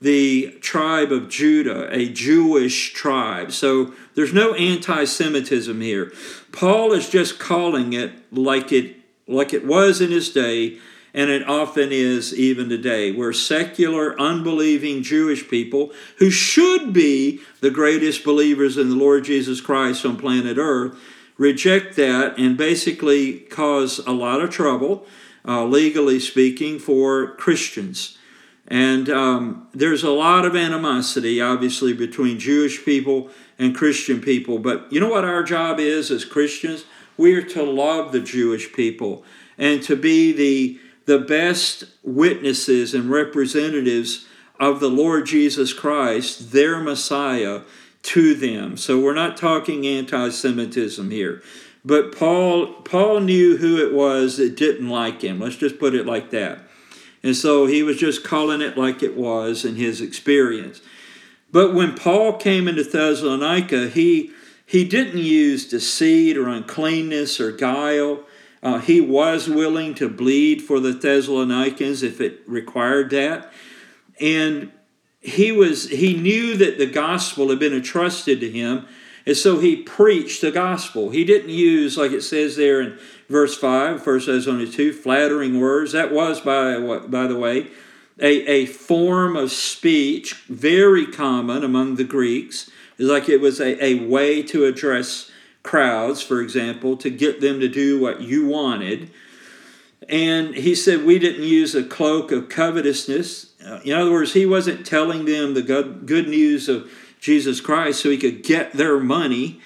the 0.00 0.56
tribe 0.60 1.10
of 1.10 1.28
Judah, 1.28 1.88
a 1.90 2.08
Jewish 2.08 2.92
tribe. 2.92 3.52
So 3.52 3.94
there's 4.14 4.32
no 4.32 4.54
anti 4.54 5.04
Semitism 5.04 5.80
here. 5.80 6.12
Paul 6.56 6.94
is 6.94 7.10
just 7.10 7.38
calling 7.38 7.92
it 7.92 8.32
like 8.32 8.72
it, 8.72 8.96
like 9.28 9.52
it 9.52 9.66
was 9.66 10.00
in 10.00 10.10
his 10.10 10.30
day, 10.30 10.78
and 11.12 11.28
it 11.28 11.46
often 11.46 11.92
is 11.92 12.34
even 12.34 12.70
today, 12.70 13.12
where 13.12 13.34
secular, 13.34 14.18
unbelieving 14.18 15.02
Jewish 15.02 15.46
people 15.50 15.92
who 16.16 16.30
should 16.30 16.94
be 16.94 17.42
the 17.60 17.70
greatest 17.70 18.24
believers 18.24 18.78
in 18.78 18.88
the 18.88 18.96
Lord 18.96 19.24
Jesus 19.24 19.60
Christ 19.60 20.06
on 20.06 20.16
planet 20.16 20.56
Earth 20.56 20.98
reject 21.36 21.94
that 21.96 22.38
and 22.38 22.56
basically 22.56 23.40
cause 23.40 23.98
a 23.98 24.12
lot 24.12 24.40
of 24.40 24.48
trouble, 24.48 25.06
uh, 25.46 25.62
legally 25.62 26.18
speaking, 26.18 26.78
for 26.78 27.32
Christians. 27.36 28.16
And 28.66 29.10
um, 29.10 29.68
there's 29.74 30.02
a 30.02 30.10
lot 30.10 30.46
of 30.46 30.56
animosity, 30.56 31.38
obviously, 31.38 31.92
between 31.92 32.38
Jewish 32.38 32.82
people 32.82 33.30
and 33.58 33.74
Christian 33.74 34.20
people. 34.20 34.58
But 34.58 34.90
you 34.92 35.00
know 35.00 35.08
what 35.08 35.24
our 35.24 35.42
job 35.42 35.78
is 35.80 36.10
as 36.10 36.24
Christians? 36.24 36.84
We 37.16 37.34
are 37.34 37.42
to 37.42 37.62
love 37.62 38.12
the 38.12 38.20
Jewish 38.20 38.72
people 38.72 39.24
and 39.56 39.82
to 39.84 39.96
be 39.96 40.32
the, 40.32 40.80
the 41.06 41.18
best 41.18 41.84
witnesses 42.02 42.94
and 42.94 43.10
representatives 43.10 44.26
of 44.60 44.80
the 44.80 44.90
Lord 44.90 45.26
Jesus 45.26 45.72
Christ, 45.72 46.52
their 46.52 46.78
Messiah, 46.78 47.62
to 48.02 48.34
them. 48.34 48.76
So 48.76 49.00
we're 49.00 49.14
not 49.14 49.36
talking 49.36 49.86
anti 49.86 50.28
Semitism 50.30 51.10
here. 51.10 51.42
But 51.84 52.16
Paul, 52.16 52.72
Paul 52.82 53.20
knew 53.20 53.58
who 53.58 53.78
it 53.78 53.92
was 53.92 54.38
that 54.38 54.56
didn't 54.56 54.88
like 54.88 55.22
him. 55.22 55.40
Let's 55.40 55.56
just 55.56 55.78
put 55.78 55.94
it 55.94 56.04
like 56.04 56.30
that. 56.30 56.60
And 57.22 57.36
so 57.36 57.66
he 57.66 57.82
was 57.82 57.96
just 57.96 58.24
calling 58.24 58.60
it 58.60 58.76
like 58.76 59.02
it 59.02 59.16
was 59.16 59.64
in 59.64 59.76
his 59.76 60.00
experience. 60.00 60.80
But 61.56 61.72
when 61.72 61.94
Paul 61.94 62.34
came 62.34 62.68
into 62.68 62.84
Thessalonica, 62.84 63.88
he, 63.88 64.30
he 64.66 64.84
didn't 64.84 65.22
use 65.22 65.66
deceit 65.66 66.36
or 66.36 66.50
uncleanness 66.50 67.40
or 67.40 67.50
guile. 67.50 68.24
Uh, 68.62 68.78
he 68.78 69.00
was 69.00 69.48
willing 69.48 69.94
to 69.94 70.06
bleed 70.06 70.60
for 70.60 70.80
the 70.80 70.92
Thessalonians 70.92 72.02
if 72.02 72.20
it 72.20 72.42
required 72.46 73.08
that. 73.08 73.50
And 74.20 74.70
he 75.20 75.50
was 75.50 75.88
he 75.88 76.14
knew 76.14 76.58
that 76.58 76.76
the 76.76 76.84
gospel 76.84 77.48
had 77.48 77.58
been 77.58 77.72
entrusted 77.72 78.38
to 78.40 78.50
him 78.50 78.86
and 79.24 79.34
so 79.34 79.58
he 79.58 79.76
preached 79.76 80.42
the 80.42 80.52
gospel 80.52 81.10
he 81.10 81.24
didn't 81.24 81.48
use 81.48 81.96
like 81.96 82.12
it 82.12 82.22
says 82.22 82.54
there 82.54 82.80
in 82.80 82.96
verse 83.28 83.58
5 83.58 84.06
1 84.06 84.18
thessalonians 84.24 84.76
2 84.76 84.92
flattering 84.92 85.58
words 85.58 85.90
that 85.90 86.12
was 86.12 86.40
by 86.40 86.78
by 87.08 87.26
the 87.26 87.36
way 87.36 87.66
a, 88.20 88.46
a 88.46 88.66
form 88.66 89.36
of 89.36 89.52
speech 89.52 90.34
very 90.48 91.06
common 91.06 91.62
among 91.62 91.96
the 91.96 92.04
greeks 92.04 92.70
It's 92.98 93.08
like 93.08 93.28
it 93.28 93.40
was 93.40 93.60
a, 93.60 93.84
a 93.84 94.06
way 94.06 94.42
to 94.44 94.64
address 94.64 95.30
crowds 95.62 96.22
for 96.22 96.40
example 96.40 96.96
to 96.96 97.10
get 97.10 97.40
them 97.40 97.60
to 97.60 97.68
do 97.68 98.00
what 98.00 98.20
you 98.20 98.46
wanted 98.46 99.10
and 100.08 100.54
he 100.54 100.74
said 100.74 101.04
we 101.04 101.18
didn't 101.18 101.42
use 101.42 101.74
a 101.74 101.82
cloak 101.82 102.30
of 102.30 102.48
covetousness 102.48 103.46
in 103.84 103.92
other 103.92 104.12
words, 104.12 104.32
he 104.32 104.46
wasn't 104.46 104.86
telling 104.86 105.24
them 105.24 105.54
the 105.54 105.62
good 105.62 106.28
news 106.28 106.68
of 106.68 106.90
Jesus 107.20 107.60
Christ 107.60 108.00
so 108.00 108.10
he 108.10 108.18
could 108.18 108.42
get 108.42 108.72
their 108.72 109.00
money. 109.00 109.60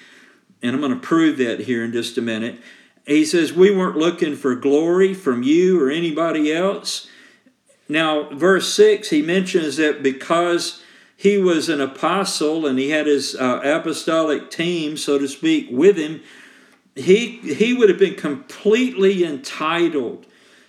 And 0.63 0.73
I'm 0.73 0.81
going 0.81 0.93
to 0.93 0.99
prove 0.99 1.37
that 1.37 1.61
here 1.61 1.83
in 1.83 1.91
just 1.91 2.17
a 2.17 2.21
minute. 2.21 2.59
He 3.05 3.25
says, 3.25 3.53
We 3.53 3.75
weren't 3.75 3.97
looking 3.97 4.35
for 4.35 4.55
glory 4.55 5.13
from 5.13 5.43
you 5.43 5.81
or 5.81 5.91
anybody 5.91 6.51
else. 6.51 7.07
Now, 7.91 8.29
verse 8.29 8.73
6, 8.73 9.09
he 9.09 9.21
mentions 9.21 9.75
that 9.75 10.01
because 10.01 10.81
he 11.17 11.37
was 11.37 11.67
an 11.67 11.81
apostle 11.81 12.65
and 12.65 12.79
he 12.79 12.91
had 12.91 13.05
his 13.05 13.35
uh, 13.35 13.59
apostolic 13.65 14.49
team, 14.49 14.95
so 14.95 15.17
to 15.17 15.27
speak, 15.27 15.67
with 15.69 15.97
him, 15.97 16.21
he, 16.95 17.39
he 17.39 17.73
would 17.73 17.89
have 17.89 17.99
been 17.99 18.15
completely 18.15 19.25
entitled 19.25 20.25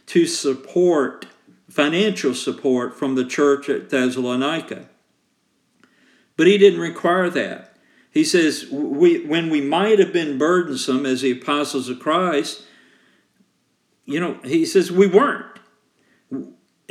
to 0.07 0.27
support 0.27 1.27
financial 1.71 2.35
support 2.35 2.99
from 2.99 3.15
the 3.15 3.25
church 3.25 3.69
at 3.69 3.91
Thessalonica. 3.91 4.89
But 6.37 6.49
he 6.49 6.59
didn't 6.59 6.81
require 6.81 7.31
that. 7.31 7.77
He 8.11 8.25
says, 8.25 8.67
we, 8.69 9.25
when 9.25 9.49
we 9.49 9.61
might 9.61 10.01
have 10.01 10.13
been 10.13 10.39
burdensome 10.39 11.07
as 11.07 11.21
the 11.21 11.31
apostles 11.31 11.89
of 11.89 12.01
Christ, 12.01 12.65
you 14.07 14.19
know, 14.19 14.41
he 14.43 14.67
says, 14.67 14.91
we 14.91 15.07
weren't. 15.07 15.53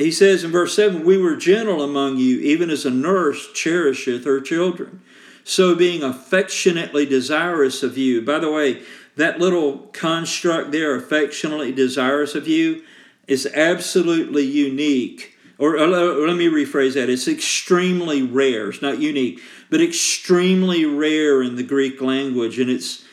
He 0.01 0.11
says 0.11 0.43
in 0.43 0.51
verse 0.51 0.75
7, 0.75 1.05
we 1.05 1.17
were 1.17 1.35
gentle 1.35 1.83
among 1.83 2.17
you, 2.17 2.39
even 2.39 2.69
as 2.69 2.85
a 2.85 2.89
nurse 2.89 3.51
cherisheth 3.53 4.25
her 4.25 4.41
children. 4.41 5.01
So 5.43 5.75
being 5.75 6.01
affectionately 6.01 7.05
desirous 7.05 7.83
of 7.83 7.97
you. 7.97 8.21
By 8.21 8.39
the 8.39 8.51
way, 8.51 8.81
that 9.15 9.39
little 9.39 9.79
construct 9.93 10.71
there, 10.71 10.95
affectionately 10.95 11.71
desirous 11.71 12.35
of 12.35 12.47
you, 12.47 12.83
is 13.27 13.45
absolutely 13.53 14.43
unique. 14.43 15.37
Or, 15.57 15.77
uh, 15.77 15.87
or 15.87 16.27
let 16.27 16.37
me 16.37 16.47
rephrase 16.47 16.95
that 16.95 17.09
it's 17.09 17.27
extremely 17.27 18.23
rare. 18.23 18.69
It's 18.69 18.81
not 18.81 18.99
unique, 18.99 19.39
but 19.69 19.81
extremely 19.81 20.85
rare 20.85 21.43
in 21.43 21.55
the 21.55 21.63
Greek 21.63 22.01
language. 22.01 22.57
And 22.57 22.69
it's, 22.69 23.05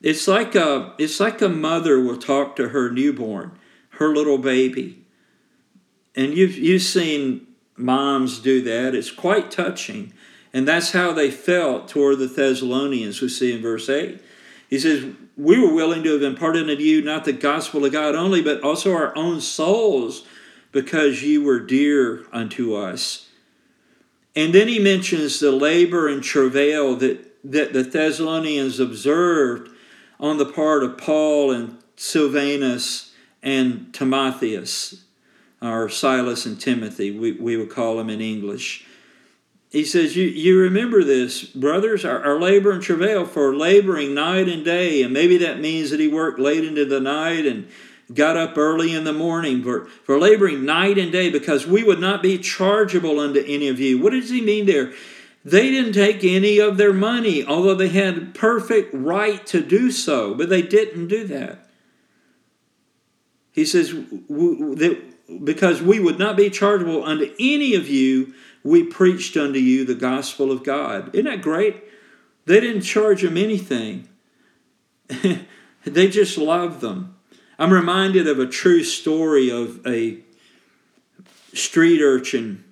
it's, 0.00 0.28
like 0.28 0.54
a, 0.54 0.94
it's 0.98 1.18
like 1.18 1.42
a 1.42 1.48
mother 1.48 2.00
will 2.00 2.18
talk 2.18 2.54
to 2.56 2.68
her 2.68 2.90
newborn, 2.90 3.58
her 3.90 4.14
little 4.14 4.38
baby. 4.38 5.05
And 6.16 6.34
you've, 6.34 6.56
you've 6.56 6.82
seen 6.82 7.46
moms 7.76 8.40
do 8.40 8.62
that. 8.62 8.94
It's 8.94 9.10
quite 9.10 9.50
touching. 9.50 10.12
And 10.52 10.66
that's 10.66 10.92
how 10.92 11.12
they 11.12 11.30
felt 11.30 11.88
toward 11.88 12.18
the 12.18 12.26
Thessalonians, 12.26 13.20
we 13.20 13.28
see 13.28 13.52
in 13.52 13.60
verse 13.60 13.88
8. 13.88 14.20
He 14.70 14.78
says, 14.78 15.04
We 15.36 15.60
were 15.60 15.74
willing 15.74 16.02
to 16.04 16.12
have 16.12 16.22
imparted 16.22 16.70
unto 16.70 16.82
you 16.82 17.02
not 17.02 17.24
the 17.24 17.32
gospel 17.32 17.84
of 17.84 17.92
God 17.92 18.14
only, 18.14 18.42
but 18.42 18.62
also 18.62 18.94
our 18.94 19.16
own 19.16 19.40
souls, 19.40 20.24
because 20.72 21.22
ye 21.22 21.38
were 21.38 21.60
dear 21.60 22.24
unto 22.32 22.74
us. 22.74 23.28
And 24.34 24.54
then 24.54 24.68
he 24.68 24.78
mentions 24.78 25.40
the 25.40 25.52
labor 25.52 26.08
and 26.08 26.22
travail 26.22 26.96
that, 26.96 27.34
that 27.44 27.72
the 27.72 27.82
Thessalonians 27.82 28.80
observed 28.80 29.70
on 30.18 30.38
the 30.38 30.46
part 30.46 30.82
of 30.82 30.98
Paul 30.98 31.52
and 31.52 31.78
Silvanus 31.96 33.12
and 33.42 33.92
Timotheus, 33.94 35.04
or 35.62 35.88
Silas 35.88 36.46
and 36.46 36.60
Timothy, 36.60 37.10
we, 37.10 37.32
we 37.32 37.56
would 37.56 37.70
call 37.70 37.96
them 37.96 38.10
in 38.10 38.20
English 38.20 38.86
he 39.76 39.84
says, 39.84 40.16
You, 40.16 40.26
you 40.26 40.58
remember 40.58 41.04
this, 41.04 41.44
brothers, 41.44 42.04
our, 42.04 42.22
our 42.24 42.40
labor 42.40 42.70
and 42.70 42.82
travail 42.82 43.26
for 43.26 43.54
laboring 43.54 44.14
night 44.14 44.48
and 44.48 44.64
day. 44.64 45.02
And 45.02 45.12
maybe 45.12 45.36
that 45.38 45.60
means 45.60 45.90
that 45.90 46.00
he 46.00 46.08
worked 46.08 46.38
late 46.38 46.64
into 46.64 46.84
the 46.84 47.00
night 47.00 47.46
and 47.46 47.68
got 48.14 48.36
up 48.36 48.56
early 48.56 48.94
in 48.94 49.04
the 49.04 49.12
morning 49.12 49.62
for, 49.62 49.84
for 49.84 50.18
laboring 50.18 50.64
night 50.64 50.96
and 50.96 51.10
day 51.10 51.28
because 51.28 51.66
we 51.66 51.82
would 51.82 52.00
not 52.00 52.22
be 52.22 52.38
chargeable 52.38 53.18
unto 53.18 53.40
any 53.46 53.68
of 53.68 53.80
you. 53.80 53.98
What 53.98 54.12
does 54.12 54.30
he 54.30 54.40
mean 54.40 54.66
there? 54.66 54.92
They 55.44 55.70
didn't 55.70 55.92
take 55.92 56.24
any 56.24 56.58
of 56.58 56.76
their 56.76 56.92
money, 56.92 57.44
although 57.44 57.74
they 57.74 57.88
had 57.88 58.34
perfect 58.34 58.94
right 58.94 59.44
to 59.46 59.60
do 59.60 59.90
so, 59.90 60.34
but 60.34 60.48
they 60.48 60.62
didn't 60.62 61.08
do 61.08 61.26
that. 61.26 61.68
He 63.52 63.64
says, 63.64 63.90
that 63.90 65.02
because 65.42 65.82
we 65.82 65.98
would 65.98 66.18
not 66.18 66.36
be 66.36 66.50
chargeable 66.50 67.04
unto 67.04 67.34
any 67.38 67.74
of 67.74 67.88
you 67.88 68.34
we 68.62 68.82
preached 68.82 69.36
unto 69.36 69.58
you 69.58 69.84
the 69.84 69.94
gospel 69.94 70.50
of 70.50 70.64
God. 70.64 71.14
Isn't 71.14 71.26
that 71.26 71.40
great? 71.40 71.84
They 72.46 72.60
didn't 72.60 72.82
charge 72.82 73.22
them 73.22 73.36
anything, 73.36 74.08
they 75.84 76.08
just 76.08 76.36
loved 76.36 76.80
them. 76.80 77.16
I'm 77.58 77.72
reminded 77.72 78.26
of 78.26 78.38
a 78.38 78.46
true 78.46 78.84
story 78.84 79.50
of 79.50 79.84
a 79.86 80.18
street 81.54 82.02
urchin 82.02 82.64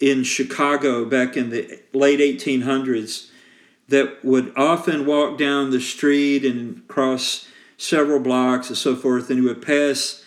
in 0.00 0.22
Chicago 0.22 1.04
back 1.04 1.36
in 1.36 1.50
the 1.50 1.80
late 1.92 2.20
1800s 2.20 3.30
that 3.88 4.24
would 4.24 4.52
often 4.56 5.06
walk 5.06 5.38
down 5.38 5.70
the 5.70 5.80
street 5.80 6.44
and 6.44 6.86
cross 6.88 7.48
several 7.76 8.20
blocks 8.20 8.68
and 8.68 8.76
so 8.76 8.94
forth, 8.96 9.30
and 9.30 9.38
he 9.38 9.46
would 9.46 9.62
pass 9.62 10.23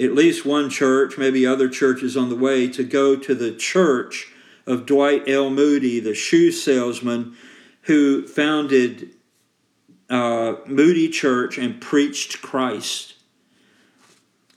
at 0.00 0.14
least 0.14 0.46
one 0.46 0.70
church, 0.70 1.18
maybe 1.18 1.46
other 1.46 1.68
churches 1.68 2.16
on 2.16 2.28
the 2.28 2.36
way, 2.36 2.68
to 2.68 2.82
go 2.82 3.16
to 3.16 3.34
the 3.34 3.52
church 3.52 4.32
of 4.66 4.86
Dwight 4.86 5.28
L. 5.28 5.50
Moody, 5.50 6.00
the 6.00 6.14
shoe 6.14 6.50
salesman 6.50 7.36
who 7.82 8.26
founded 8.26 9.10
uh, 10.08 10.56
Moody 10.66 11.08
Church 11.08 11.58
and 11.58 11.80
preached 11.80 12.42
Christ. 12.42 13.14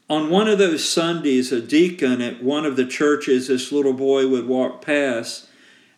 On 0.09 0.29
one 0.29 0.47
of 0.47 0.57
those 0.57 0.87
Sundays, 0.87 1.51
a 1.51 1.61
deacon 1.61 2.21
at 2.21 2.43
one 2.43 2.65
of 2.65 2.75
the 2.75 2.85
churches 2.85 3.47
this 3.47 3.71
little 3.71 3.93
boy 3.93 4.27
would 4.27 4.47
walk 4.47 4.81
past 4.81 5.47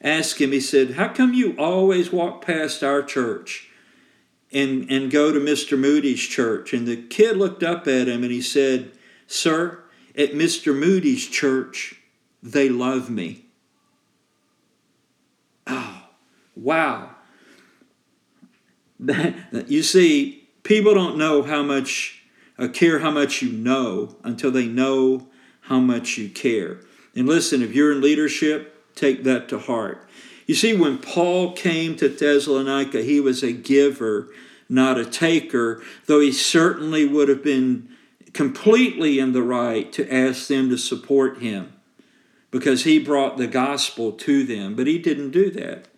asked 0.02 0.40
him, 0.40 0.52
he 0.52 0.62
said, 0.62 0.92
How 0.92 1.10
come 1.10 1.34
you 1.34 1.56
always 1.58 2.12
walk 2.12 2.46
past 2.46 2.84
our 2.84 3.02
church 3.02 3.70
and, 4.54 4.90
and 4.90 5.12
go 5.12 5.32
to 5.34 5.40
Mr. 5.40 5.78
Moody's 5.78 6.22
church? 6.22 6.74
And 6.74 6.88
the 6.88 6.96
kid 6.96 7.38
looked 7.38 7.64
up 7.64 7.88
at 7.88 8.08
him 8.08 8.24
and 8.24 8.32
he 8.32 8.42
said, 8.42 8.92
Sir, 9.28 9.84
at 10.18 10.32
Mr. 10.32 10.78
Moody's 10.78 11.28
church, 11.28 12.02
they 12.42 12.70
love 12.70 13.10
me. 13.10 13.46
Oh, 15.68 16.04
wow. 16.56 17.16
you 19.68 19.84
see, 19.84 20.48
people 20.64 20.94
don't 20.94 21.18
know 21.18 21.42
how 21.42 21.64
much, 21.64 22.22
uh, 22.58 22.68
care 22.68 23.00
how 23.00 23.12
much 23.12 23.42
you 23.42 23.52
know 23.52 24.16
until 24.24 24.52
they 24.52 24.68
know 24.68 25.28
how 25.62 25.80
much 25.80 26.18
you 26.18 26.30
care. 26.30 26.80
And 27.16 27.28
listen, 27.28 27.62
if 27.62 27.74
you're 27.74 27.92
in 27.92 28.02
leadership, 28.02 28.94
take 28.96 29.24
that 29.24 29.50
to 29.50 29.60
heart. 29.60 30.08
You 30.46 30.56
see, 30.56 30.76
when 30.76 31.00
Paul 31.00 31.54
came 31.54 31.96
to 31.98 32.08
Thessalonica, 32.08 33.02
he 33.02 33.20
was 33.20 33.42
a 33.42 33.52
giver, 33.52 34.30
not 34.70 35.00
a 35.00 35.06
taker, 35.06 35.82
though 36.06 36.20
he 36.20 36.32
certainly 36.32 37.06
would 37.06 37.30
have 37.30 37.44
been 37.44 37.90
completely 38.36 39.18
in 39.18 39.32
the 39.32 39.42
right 39.42 39.92
to 39.94 40.14
ask 40.14 40.48
them 40.48 40.70
to 40.70 40.78
support 40.78 41.40
him. 41.42 41.72
because 42.52 42.86
he 42.86 42.98
brought 43.00 43.36
the 43.38 43.48
gospel 43.48 44.14
to 44.14 44.46
them. 44.46 44.76
But 44.76 44.88
he 44.88 44.98
didn't 44.98 45.32
do 45.32 45.52
that. 45.52 45.90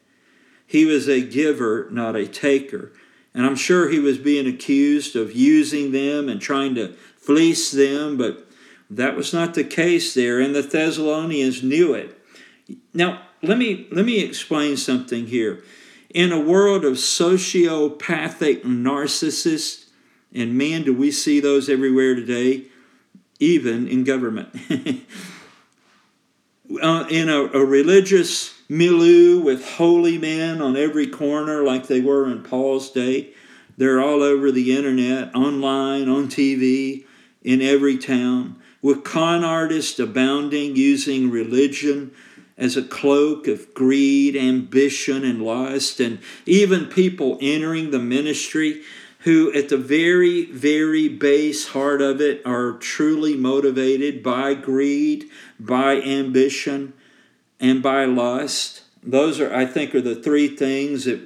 He 0.66 0.86
was 0.86 1.08
a 1.08 1.22
giver, 1.22 1.88
not 1.92 2.16
a 2.16 2.26
taker. 2.28 2.92
And 3.36 3.46
I'm 3.46 3.56
sure 3.56 3.90
he 3.90 4.00
was 4.00 4.18
being 4.18 4.48
accused 4.48 5.16
of 5.16 5.36
using 5.36 5.92
them 5.92 6.28
and 6.28 6.42
trying 6.42 6.74
to 6.74 6.94
fleece 7.18 7.70
them, 7.72 8.18
but 8.18 8.50
that 8.90 9.16
was 9.16 9.34
not 9.34 9.54
the 9.54 9.64
case 9.64 10.16
there, 10.16 10.40
and 10.40 10.56
the 10.56 10.64
Thessalonians 10.64 11.62
knew 11.62 11.94
it. 11.94 12.18
Now, 12.92 13.22
let 13.44 13.60
me 13.60 13.88
let 13.92 14.06
me 14.06 14.22
explain 14.22 14.78
something 14.78 15.28
here. 15.28 15.64
In 16.10 16.32
a 16.32 16.40
world 16.40 16.84
of 16.86 16.94
sociopathic 16.94 18.64
narcissists, 18.64 19.87
and 20.38 20.58
man, 20.58 20.84
do 20.84 20.94
we 20.94 21.12
see 21.12 21.40
those 21.40 21.70
everywhere 21.70 22.16
today, 22.16 22.66
even 23.40 23.88
in 23.88 24.04
government. 24.04 24.50
uh, 26.82 27.06
in 27.10 27.30
a, 27.30 27.44
a 27.46 27.66
religious 27.66 28.54
milieu 28.70 29.40
with 29.40 29.66
holy 29.76 30.18
men 30.18 30.62
on 30.62 30.76
every 30.76 31.08
corner, 31.08 31.64
like 31.64 31.88
they 31.88 32.02
were 32.02 32.30
in 32.30 32.44
Paul's 32.44 32.92
day, 32.92 33.34
they're 33.78 34.02
all 34.02 34.24
over 34.24 34.52
the 34.52 34.76
internet, 34.76 35.34
online, 35.36 36.10
on 36.10 36.28
TV, 36.28 37.06
in 37.44 37.62
every 37.62 37.98
town, 37.98 38.56
with 38.82 39.04
con 39.04 39.44
artists 39.44 40.00
abounding 40.00 40.76
using 40.76 41.30
religion 41.30 42.12
as 42.58 42.76
a 42.76 42.84
cloak 42.84 43.48
of 43.48 43.74
greed, 43.76 44.36
ambition, 44.36 45.24
and 45.24 45.44
lust, 45.44 46.00
and 46.00 46.20
even 46.46 46.88
people 46.88 47.38
entering 47.40 47.92
the 47.92 48.00
ministry 48.00 48.82
who, 49.20 49.52
at 49.54 49.70
the 49.70 49.78
very, 49.78 50.46
very 50.46 51.08
base 51.08 51.70
heart 51.70 52.02
of 52.02 52.22
it, 52.22 52.42
are 52.46 52.74
truly 52.74 53.36
motivated 53.36 54.22
by 54.22 54.54
greed, 54.54 55.26
by 55.60 56.02
ambition, 56.02 56.94
and 57.60 57.82
by 57.82 58.06
lust. 58.06 58.84
Those 59.04 59.40
are, 59.40 59.54
I 59.54 59.66
think, 59.66 59.96
are 59.96 60.02
the 60.02 60.16
three 60.16 60.48
things 60.48 61.06
that 61.06 61.22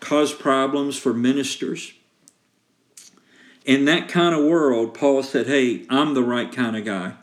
cause 0.00 0.32
problems 0.32 0.96
for 0.96 1.12
ministers. 1.12 1.92
In 3.64 3.84
that 3.86 4.08
kind 4.08 4.34
of 4.34 4.44
world, 4.44 4.94
Paul 4.94 5.22
said, 5.22 5.46
Hey, 5.46 5.84
I'm 5.90 6.14
the 6.14 6.22
right 6.22 6.50
kind 6.50 6.76
of 6.76 6.84
guy. 6.84 7.14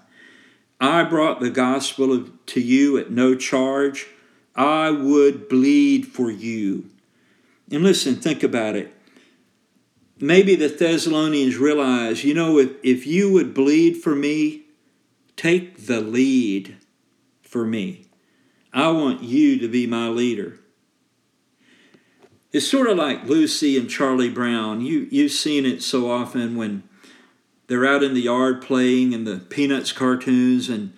I 0.79 1.03
brought 1.03 1.39
the 1.39 1.49
gospel 1.49 2.25
to 2.45 2.59
you 2.59 2.97
at 2.97 3.09
no 3.09 3.35
charge. 3.35 4.07
I 4.55 4.91
would 4.91 5.47
bleed 5.47 6.07
for 6.07 6.29
you. 6.29 6.89
And 7.71 7.83
listen, 7.83 8.17
think 8.17 8.43
about 8.43 8.75
it. 8.75 8.92
Maybe 10.23 10.55
the 10.55 10.69
Thessalonians 10.69 11.57
realize, 11.57 12.23
you 12.23 12.33
know, 12.33 12.57
if, 12.57 12.71
if 12.81 13.05
you 13.05 13.29
would 13.33 13.53
bleed 13.53 13.97
for 13.97 14.15
me, 14.15 14.61
take 15.35 15.85
the 15.85 15.99
lead 15.99 16.77
for 17.41 17.65
me. 17.65 18.05
I 18.71 18.89
want 18.91 19.21
you 19.21 19.59
to 19.59 19.67
be 19.67 19.85
my 19.85 20.07
leader. 20.07 20.61
It's 22.53 22.65
sort 22.65 22.87
of 22.87 22.97
like 22.97 23.25
Lucy 23.25 23.77
and 23.77 23.89
Charlie 23.89 24.29
Brown. 24.29 24.79
You, 24.79 25.09
you've 25.11 25.33
seen 25.33 25.65
it 25.65 25.83
so 25.83 26.09
often 26.09 26.55
when 26.55 26.83
they're 27.67 27.85
out 27.85 28.01
in 28.01 28.13
the 28.13 28.21
yard 28.21 28.61
playing 28.61 29.11
in 29.11 29.25
the 29.25 29.39
Peanuts 29.39 29.91
cartoons, 29.91 30.69
and 30.69 30.93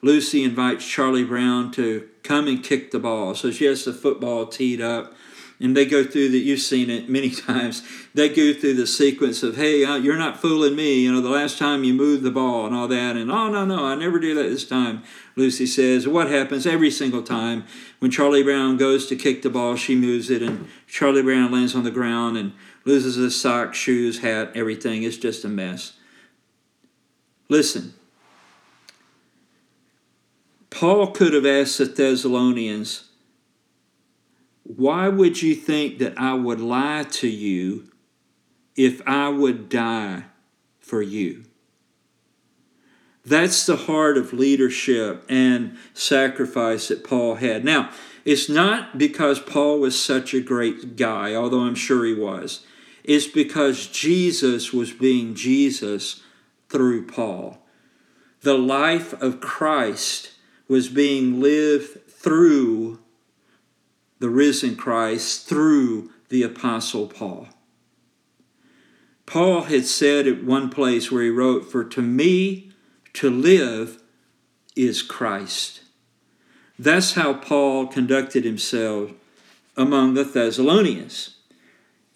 Lucy 0.00 0.42
invites 0.42 0.88
Charlie 0.88 1.22
Brown 1.22 1.70
to 1.72 2.08
come 2.22 2.46
and 2.46 2.64
kick 2.64 2.92
the 2.92 2.98
ball. 2.98 3.34
So 3.34 3.50
she 3.50 3.66
has 3.66 3.84
the 3.84 3.92
football 3.92 4.46
teed 4.46 4.80
up, 4.80 5.12
and 5.60 5.76
they 5.76 5.84
go 5.84 6.02
through 6.02 6.30
that. 6.30 6.38
You've 6.38 6.60
seen 6.60 6.88
it 6.88 7.08
many 7.08 7.30
times. 7.48 7.82
They 8.14 8.28
go 8.28 8.52
through 8.52 8.74
the 8.74 8.86
sequence 8.86 9.42
of, 9.42 9.56
"Hey, 9.56 9.84
uh, 9.84 9.96
you're 9.96 10.16
not 10.16 10.40
fooling 10.40 10.74
me." 10.74 11.00
You 11.00 11.12
know, 11.12 11.20
the 11.20 11.28
last 11.28 11.58
time 11.58 11.84
you 11.84 11.94
moved 11.94 12.22
the 12.22 12.30
ball 12.30 12.66
and 12.66 12.74
all 12.74 12.88
that, 12.88 13.16
and 13.16 13.30
oh 13.30 13.50
no, 13.50 13.64
no, 13.64 13.84
I 13.84 13.94
never 13.94 14.18
do 14.18 14.34
that 14.34 14.48
this 14.48 14.66
time. 14.66 15.02
Lucy 15.36 15.66
says, 15.66 16.08
"What 16.08 16.30
happens 16.30 16.66
every 16.66 16.90
single 16.90 17.22
time 17.22 17.64
when 17.98 18.10
Charlie 18.10 18.42
Brown 18.42 18.76
goes 18.76 19.06
to 19.08 19.16
kick 19.16 19.42
the 19.42 19.50
ball? 19.50 19.76
She 19.76 19.94
moves 19.94 20.30
it, 20.30 20.42
and 20.42 20.68
Charlie 20.86 21.22
Brown 21.22 21.52
lands 21.52 21.74
on 21.74 21.84
the 21.84 21.90
ground 21.90 22.36
and 22.36 22.52
loses 22.84 23.16
his 23.16 23.38
socks, 23.38 23.76
shoes, 23.76 24.20
hat, 24.20 24.52
everything. 24.54 25.02
It's 25.02 25.18
just 25.18 25.44
a 25.44 25.48
mess." 25.48 25.92
Listen, 27.50 27.94
Paul 30.70 31.08
could 31.08 31.32
have 31.32 31.44
asked 31.44 31.78
the 31.78 31.84
Thessalonians, 31.84 33.09
Why 34.76 35.08
would 35.08 35.42
you 35.42 35.54
think 35.54 35.98
that 35.98 36.16
I 36.16 36.34
would 36.34 36.60
lie 36.60 37.04
to 37.04 37.28
you 37.28 37.90
if 38.76 39.02
I 39.06 39.28
would 39.28 39.68
die 39.68 40.24
for 40.78 41.02
you? 41.02 41.44
That's 43.24 43.66
the 43.66 43.76
heart 43.76 44.16
of 44.16 44.32
leadership 44.32 45.24
and 45.28 45.76
sacrifice 45.92 46.88
that 46.88 47.02
Paul 47.02 47.36
had. 47.36 47.64
Now, 47.64 47.90
it's 48.24 48.48
not 48.48 48.96
because 48.96 49.40
Paul 49.40 49.80
was 49.80 50.00
such 50.00 50.34
a 50.34 50.40
great 50.40 50.96
guy, 50.96 51.34
although 51.34 51.60
I'm 51.60 51.74
sure 51.74 52.04
he 52.04 52.14
was. 52.14 52.64
It's 53.02 53.26
because 53.26 53.88
Jesus 53.88 54.72
was 54.72 54.92
being 54.92 55.34
Jesus 55.34 56.22
through 56.68 57.06
Paul. 57.06 57.58
The 58.42 58.56
life 58.56 59.12
of 59.14 59.40
Christ 59.40 60.30
was 60.68 60.88
being 60.88 61.40
lived 61.40 62.08
through 62.08 62.99
the 64.20 64.30
risen 64.30 64.76
Christ, 64.76 65.48
through 65.48 66.10
the 66.28 66.44
Apostle 66.44 67.08
Paul. 67.08 67.48
Paul 69.26 69.62
had 69.62 69.86
said 69.86 70.26
at 70.26 70.44
one 70.44 70.70
place 70.70 71.10
where 71.10 71.22
he 71.22 71.30
wrote, 71.30 71.70
For 71.70 71.84
to 71.84 72.02
me 72.02 72.72
to 73.14 73.30
live 73.30 74.00
is 74.76 75.02
Christ. 75.02 75.82
That's 76.78 77.14
how 77.14 77.34
Paul 77.34 77.86
conducted 77.86 78.44
himself 78.44 79.10
among 79.76 80.14
the 80.14 80.24
Thessalonians. 80.24 81.36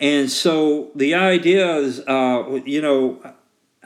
And 0.01 0.31
so 0.31 0.91
the 0.95 1.15
idea 1.15 1.77
is, 1.77 2.01
uh, 2.01 2.61
you 2.65 2.81
know, 2.81 3.34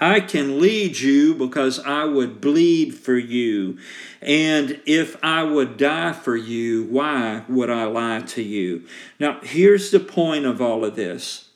I 0.01 0.21
can 0.21 0.61
lead 0.61 0.99
you 1.01 1.35
because 1.35 1.81
I 1.81 2.05
would 2.05 2.41
bleed 2.41 2.95
for 2.95 3.19
you. 3.19 3.79
And 4.23 4.81
if 4.87 5.17
I 5.25 5.43
would 5.43 5.77
die 5.77 6.13
for 6.13 6.37
you, 6.37 6.85
why 6.85 7.43
would 7.49 7.69
I 7.69 7.85
lie 7.85 8.21
to 8.21 8.43
you? 8.43 8.85
Now, 9.19 9.41
here's 9.43 9.91
the 9.91 10.01
point 10.01 10.47
of 10.47 10.63
all 10.63 10.85
of 10.85 10.97
this 10.97 11.49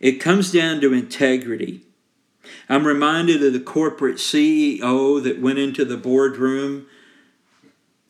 it 0.00 0.20
comes 0.20 0.50
down 0.50 0.80
to 0.80 0.92
integrity. 0.92 1.82
I'm 2.68 2.86
reminded 2.86 3.42
of 3.42 3.52
the 3.52 3.60
corporate 3.60 4.16
CEO 4.16 5.22
that 5.22 5.40
went 5.40 5.60
into 5.60 5.84
the 5.84 5.96
boardroom 5.96 6.86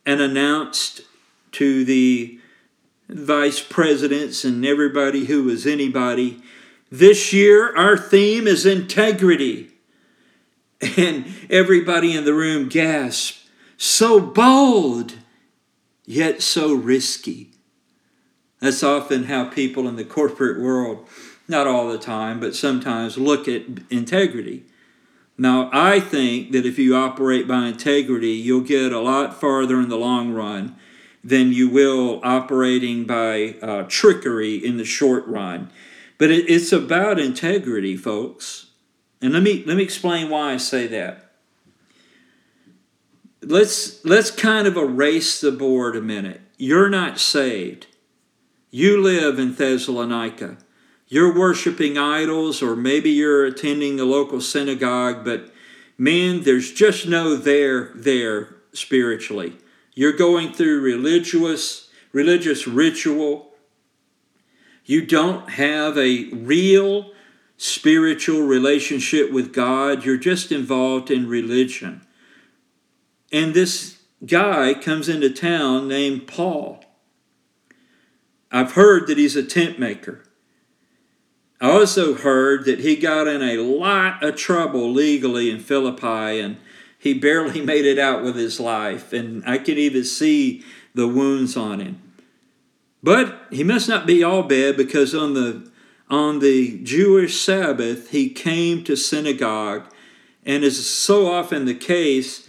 and 0.06 0.20
announced 0.20 1.02
to 1.52 1.84
the 1.84 2.40
vice 3.08 3.60
presidents 3.60 4.44
and 4.44 4.64
everybody 4.64 5.26
who 5.26 5.44
was 5.44 5.66
anybody 5.66 6.42
this 6.92 7.32
year, 7.32 7.74
our 7.74 7.96
theme 7.96 8.46
is 8.46 8.66
integrity. 8.66 9.70
And 10.96 11.26
everybody 11.48 12.14
in 12.14 12.24
the 12.24 12.34
room 12.34 12.68
gasped, 12.68 13.38
so 13.78 14.20
bold, 14.20 15.14
yet 16.04 16.42
so 16.42 16.74
risky. 16.74 17.52
That's 18.60 18.82
often 18.82 19.24
how 19.24 19.46
people 19.46 19.88
in 19.88 19.96
the 19.96 20.04
corporate 20.04 20.60
world, 20.60 21.08
not 21.48 21.66
all 21.66 21.88
the 21.88 21.98
time, 21.98 22.40
but 22.40 22.54
sometimes 22.54 23.16
look 23.16 23.48
at 23.48 23.62
integrity. 23.90 24.64
Now, 25.38 25.70
I 25.72 25.98
think 25.98 26.52
that 26.52 26.66
if 26.66 26.78
you 26.78 26.94
operate 26.94 27.48
by 27.48 27.68
integrity, 27.68 28.32
you'll 28.32 28.60
get 28.60 28.92
a 28.92 29.00
lot 29.00 29.40
farther 29.40 29.80
in 29.80 29.88
the 29.88 29.96
long 29.96 30.32
run 30.32 30.76
than 31.24 31.52
you 31.52 31.68
will 31.68 32.20
operating 32.22 33.04
by 33.04 33.56
uh, 33.62 33.84
trickery 33.88 34.56
in 34.56 34.76
the 34.76 34.84
short 34.84 35.26
run. 35.26 35.70
But 36.22 36.30
it, 36.30 36.48
it's 36.48 36.70
about 36.70 37.18
integrity, 37.18 37.96
folks. 37.96 38.66
And 39.20 39.32
let 39.32 39.42
me 39.42 39.64
let 39.66 39.76
me 39.76 39.82
explain 39.82 40.30
why 40.30 40.52
I 40.52 40.56
say 40.56 40.86
that. 40.86 41.32
Let's 43.42 44.04
let's 44.04 44.30
kind 44.30 44.68
of 44.68 44.76
erase 44.76 45.40
the 45.40 45.50
board 45.50 45.96
a 45.96 46.00
minute. 46.00 46.40
You're 46.56 46.88
not 46.88 47.18
saved. 47.18 47.88
You 48.70 49.02
live 49.02 49.40
in 49.40 49.56
Thessalonica. 49.56 50.58
You're 51.08 51.36
worshiping 51.36 51.98
idols, 51.98 52.62
or 52.62 52.76
maybe 52.76 53.10
you're 53.10 53.44
attending 53.44 53.96
the 53.96 54.04
local 54.04 54.40
synagogue, 54.40 55.24
but 55.24 55.52
man, 55.98 56.44
there's 56.44 56.70
just 56.70 57.08
no 57.08 57.34
there 57.34 57.90
there 57.96 58.58
spiritually. 58.72 59.56
You're 59.92 60.12
going 60.12 60.52
through 60.52 60.82
religious 60.82 61.90
religious 62.12 62.68
ritual 62.68 63.51
you 64.84 65.04
don't 65.04 65.50
have 65.50 65.96
a 65.96 66.24
real 66.32 67.12
spiritual 67.56 68.42
relationship 68.42 69.30
with 69.32 69.52
God, 69.52 70.04
you're 70.04 70.16
just 70.16 70.50
involved 70.50 71.10
in 71.10 71.28
religion. 71.28 72.02
And 73.32 73.54
this 73.54 74.00
guy 74.26 74.74
comes 74.74 75.08
into 75.08 75.30
town 75.30 75.88
named 75.88 76.26
Paul. 76.26 76.84
I've 78.50 78.72
heard 78.72 79.06
that 79.06 79.16
he's 79.16 79.36
a 79.36 79.42
tent 79.42 79.78
maker. 79.78 80.24
I 81.60 81.70
also 81.70 82.14
heard 82.14 82.64
that 82.64 82.80
he 82.80 82.96
got 82.96 83.28
in 83.28 83.40
a 83.40 83.58
lot 83.58 84.22
of 84.22 84.34
trouble 84.34 84.90
legally 84.90 85.48
in 85.48 85.60
Philippi 85.60 86.40
and 86.40 86.56
he 86.98 87.14
barely 87.14 87.60
made 87.64 87.84
it 87.84 87.98
out 87.98 88.22
with 88.22 88.36
his 88.36 88.60
life, 88.60 89.12
and 89.12 89.42
I 89.44 89.58
could 89.58 89.78
even 89.78 90.04
see 90.04 90.64
the 90.94 91.08
wounds 91.08 91.56
on 91.56 91.80
him. 91.80 92.11
But 93.02 93.46
he 93.50 93.64
must 93.64 93.88
not 93.88 94.06
be 94.06 94.22
all 94.22 94.42
bad 94.42 94.76
because 94.76 95.14
on 95.14 95.34
the 95.34 95.70
on 96.08 96.40
the 96.40 96.78
Jewish 96.82 97.40
Sabbath 97.40 98.10
he 98.10 98.28
came 98.28 98.84
to 98.84 98.96
synagogue, 98.96 99.90
and 100.44 100.62
as 100.62 100.84
so 100.86 101.26
often 101.26 101.64
the 101.64 101.74
case, 101.74 102.48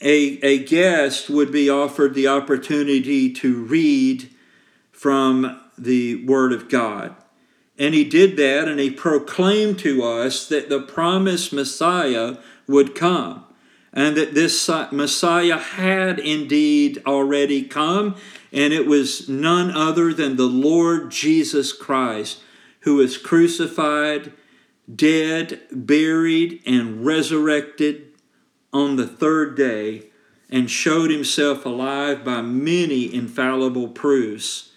a, 0.00 0.38
a 0.42 0.64
guest 0.64 1.28
would 1.28 1.50
be 1.50 1.68
offered 1.68 2.14
the 2.14 2.28
opportunity 2.28 3.32
to 3.32 3.64
read 3.64 4.30
from 4.92 5.60
the 5.76 6.24
Word 6.26 6.52
of 6.52 6.68
God. 6.68 7.16
And 7.78 7.94
he 7.94 8.04
did 8.04 8.36
that, 8.36 8.68
and 8.68 8.78
he 8.78 8.90
proclaimed 8.90 9.78
to 9.80 10.02
us 10.02 10.48
that 10.48 10.68
the 10.68 10.80
promised 10.80 11.52
Messiah 11.52 12.36
would 12.68 12.94
come, 12.94 13.45
and 13.96 14.14
that 14.14 14.34
this 14.34 14.68
Messiah 14.92 15.56
had 15.56 16.18
indeed 16.18 17.02
already 17.06 17.62
come, 17.62 18.14
and 18.52 18.74
it 18.74 18.86
was 18.86 19.26
none 19.26 19.70
other 19.70 20.12
than 20.12 20.36
the 20.36 20.46
Lord 20.46 21.10
Jesus 21.10 21.72
Christ, 21.72 22.40
who 22.80 22.96
was 22.96 23.16
crucified, 23.16 24.34
dead, 24.94 25.62
buried, 25.72 26.62
and 26.66 27.06
resurrected 27.06 28.08
on 28.70 28.96
the 28.96 29.06
third 29.06 29.56
day, 29.56 30.10
and 30.50 30.70
showed 30.70 31.10
himself 31.10 31.64
alive 31.64 32.22
by 32.22 32.42
many 32.42 33.12
infallible 33.12 33.88
proofs 33.88 34.72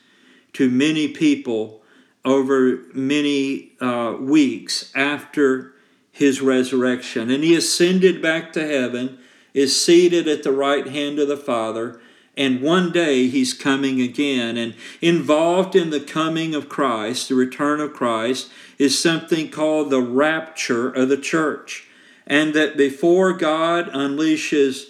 to 0.53 0.69
many 0.69 1.09
people 1.09 1.83
over 2.23 2.85
many 2.93 3.73
uh, 3.81 4.15
weeks 4.17 4.93
after 4.95 5.73
his 6.19 6.41
resurrection. 6.41 7.31
And 7.31 7.45
he 7.45 7.55
ascended 7.55 8.21
back 8.21 8.51
to 8.51 8.67
heaven, 8.67 9.19
is 9.53 9.81
seated 9.81 10.27
at 10.27 10.43
the 10.43 10.51
right 10.51 10.85
hand 10.85 11.17
of 11.17 11.29
the 11.29 11.37
Father, 11.37 12.01
and 12.35 12.61
one 12.61 12.91
day 12.91 13.27
he's 13.27 13.53
coming 13.53 14.01
again. 14.01 14.57
And 14.57 14.75
involved 15.01 15.77
in 15.77 15.91
the 15.91 16.01
coming 16.01 16.53
of 16.53 16.67
Christ, 16.67 17.29
the 17.29 17.35
return 17.35 17.79
of 17.79 17.93
Christ, 17.93 18.51
is 18.77 19.01
something 19.01 19.49
called 19.49 19.89
the 19.89 20.01
rapture 20.01 20.89
of 20.89 21.07
the 21.07 21.17
church. 21.17 21.87
And 22.27 22.53
that 22.53 22.75
before 22.75 23.31
God 23.31 23.89
unleashes 23.91 24.89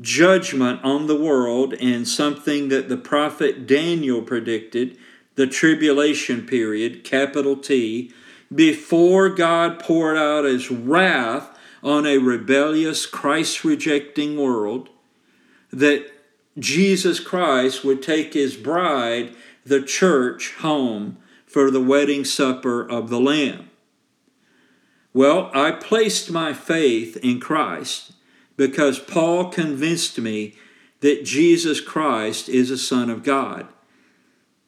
judgment 0.00 0.80
on 0.84 1.08
the 1.08 1.20
world, 1.20 1.74
and 1.74 2.06
something 2.06 2.68
that 2.68 2.88
the 2.88 2.96
prophet 2.96 3.66
Daniel 3.66 4.22
predicted, 4.22 4.96
the 5.34 5.48
tribulation 5.48 6.46
period, 6.46 7.02
capital 7.02 7.56
T, 7.56 8.12
before 8.54 9.28
God 9.28 9.78
poured 9.78 10.16
out 10.16 10.44
his 10.44 10.70
wrath 10.70 11.56
on 11.82 12.06
a 12.06 12.18
rebellious, 12.18 13.06
Christ 13.06 13.64
rejecting 13.64 14.36
world, 14.36 14.88
that 15.72 16.10
Jesus 16.58 17.20
Christ 17.20 17.84
would 17.84 18.02
take 18.02 18.34
his 18.34 18.56
bride, 18.56 19.34
the 19.64 19.82
church, 19.82 20.54
home 20.54 21.18
for 21.46 21.70
the 21.70 21.80
wedding 21.80 22.24
supper 22.24 22.82
of 22.88 23.10
the 23.10 23.20
Lamb. 23.20 23.70
Well, 25.12 25.50
I 25.54 25.72
placed 25.72 26.30
my 26.30 26.52
faith 26.52 27.16
in 27.18 27.40
Christ 27.40 28.12
because 28.56 28.98
Paul 28.98 29.50
convinced 29.50 30.18
me 30.18 30.54
that 31.00 31.24
Jesus 31.24 31.80
Christ 31.80 32.48
is 32.48 32.70
a 32.70 32.78
Son 32.78 33.08
of 33.08 33.22
God. 33.22 33.68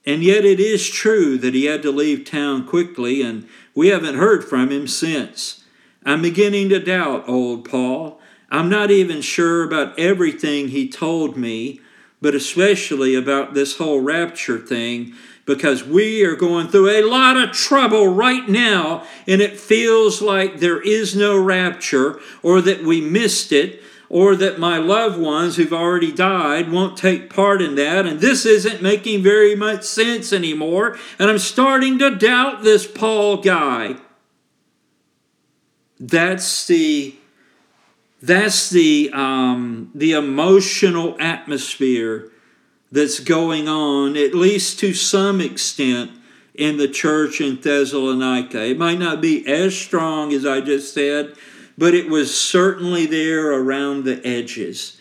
And 0.06 0.22
yet 0.22 0.44
it 0.44 0.58
is 0.58 0.88
true 0.88 1.36
that 1.38 1.54
he 1.54 1.66
had 1.66 1.82
to 1.82 1.90
leave 1.90 2.24
town 2.24 2.66
quickly, 2.66 3.22
and 3.22 3.46
we 3.74 3.88
haven't 3.88 4.16
heard 4.16 4.44
from 4.44 4.70
him 4.70 4.86
since. 4.86 5.62
I'm 6.04 6.22
beginning 6.22 6.70
to 6.70 6.80
doubt 6.80 7.28
old 7.28 7.68
Paul. 7.68 8.20
I'm 8.50 8.68
not 8.68 8.90
even 8.90 9.20
sure 9.20 9.62
about 9.62 9.98
everything 9.98 10.68
he 10.68 10.88
told 10.88 11.36
me, 11.36 11.80
but 12.20 12.34
especially 12.34 13.14
about 13.14 13.54
this 13.54 13.76
whole 13.76 14.00
rapture 14.00 14.58
thing, 14.58 15.12
because 15.46 15.84
we 15.84 16.24
are 16.24 16.36
going 16.36 16.68
through 16.68 16.88
a 16.90 17.08
lot 17.08 17.36
of 17.36 17.52
trouble 17.52 18.08
right 18.08 18.48
now, 18.48 19.04
and 19.26 19.40
it 19.40 19.58
feels 19.58 20.22
like 20.22 20.60
there 20.60 20.80
is 20.80 21.14
no 21.14 21.38
rapture 21.38 22.20
or 22.42 22.60
that 22.60 22.82
we 22.82 23.00
missed 23.00 23.52
it 23.52 23.82
or 24.10 24.34
that 24.34 24.58
my 24.58 24.76
loved 24.76 25.18
ones 25.18 25.54
who've 25.54 25.72
already 25.72 26.10
died 26.10 26.70
won't 26.70 26.98
take 26.98 27.32
part 27.32 27.62
in 27.62 27.76
that, 27.76 28.06
and 28.06 28.20
this 28.20 28.44
isn't 28.44 28.82
making 28.82 29.22
very 29.22 29.54
much 29.54 29.84
sense 29.84 30.32
anymore, 30.32 30.98
and 31.18 31.30
I'm 31.30 31.38
starting 31.38 31.98
to 32.00 32.16
doubt 32.16 32.64
this 32.64 32.86
Paul 32.86 33.36
guy. 33.36 33.96
That's 36.00 36.66
the 36.66 37.14
that's 38.20 38.68
the 38.68 39.10
um, 39.14 39.90
the 39.94 40.12
emotional 40.12 41.16
atmosphere 41.20 42.30
that's 42.90 43.20
going 43.20 43.68
on, 43.68 44.16
at 44.16 44.34
least 44.34 44.80
to 44.80 44.92
some 44.92 45.40
extent, 45.40 46.10
in 46.54 46.76
the 46.76 46.88
church 46.88 47.40
in 47.40 47.60
Thessalonica. 47.60 48.64
It 48.66 48.76
might 48.76 48.98
not 48.98 49.20
be 49.20 49.46
as 49.46 49.76
strong 49.76 50.32
as 50.32 50.44
I 50.44 50.60
just 50.60 50.92
said, 50.92 51.34
but 51.80 51.94
it 51.94 52.10
was 52.10 52.38
certainly 52.38 53.06
there 53.06 53.52
around 53.52 54.04
the 54.04 54.20
edges. 54.22 54.98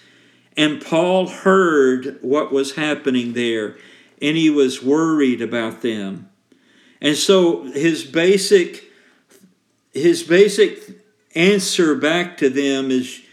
And 0.56 0.82
Paul 0.82 1.28
heard 1.28 2.18
what 2.22 2.54
was 2.54 2.76
happening 2.76 3.34
there, 3.34 3.76
and 4.22 4.38
he 4.38 4.50
was 4.50 4.82
worried 4.82 5.42
about 5.42 5.82
them. 5.82 6.30
And 7.02 7.18
so 7.18 7.64
his 7.64 8.06
basic 8.06 8.86
his 9.92 10.24
basic 10.24 11.02
answer 11.36 11.96
back 11.96 12.38
to 12.38 12.50
them 12.50 12.92
is 12.92 13.24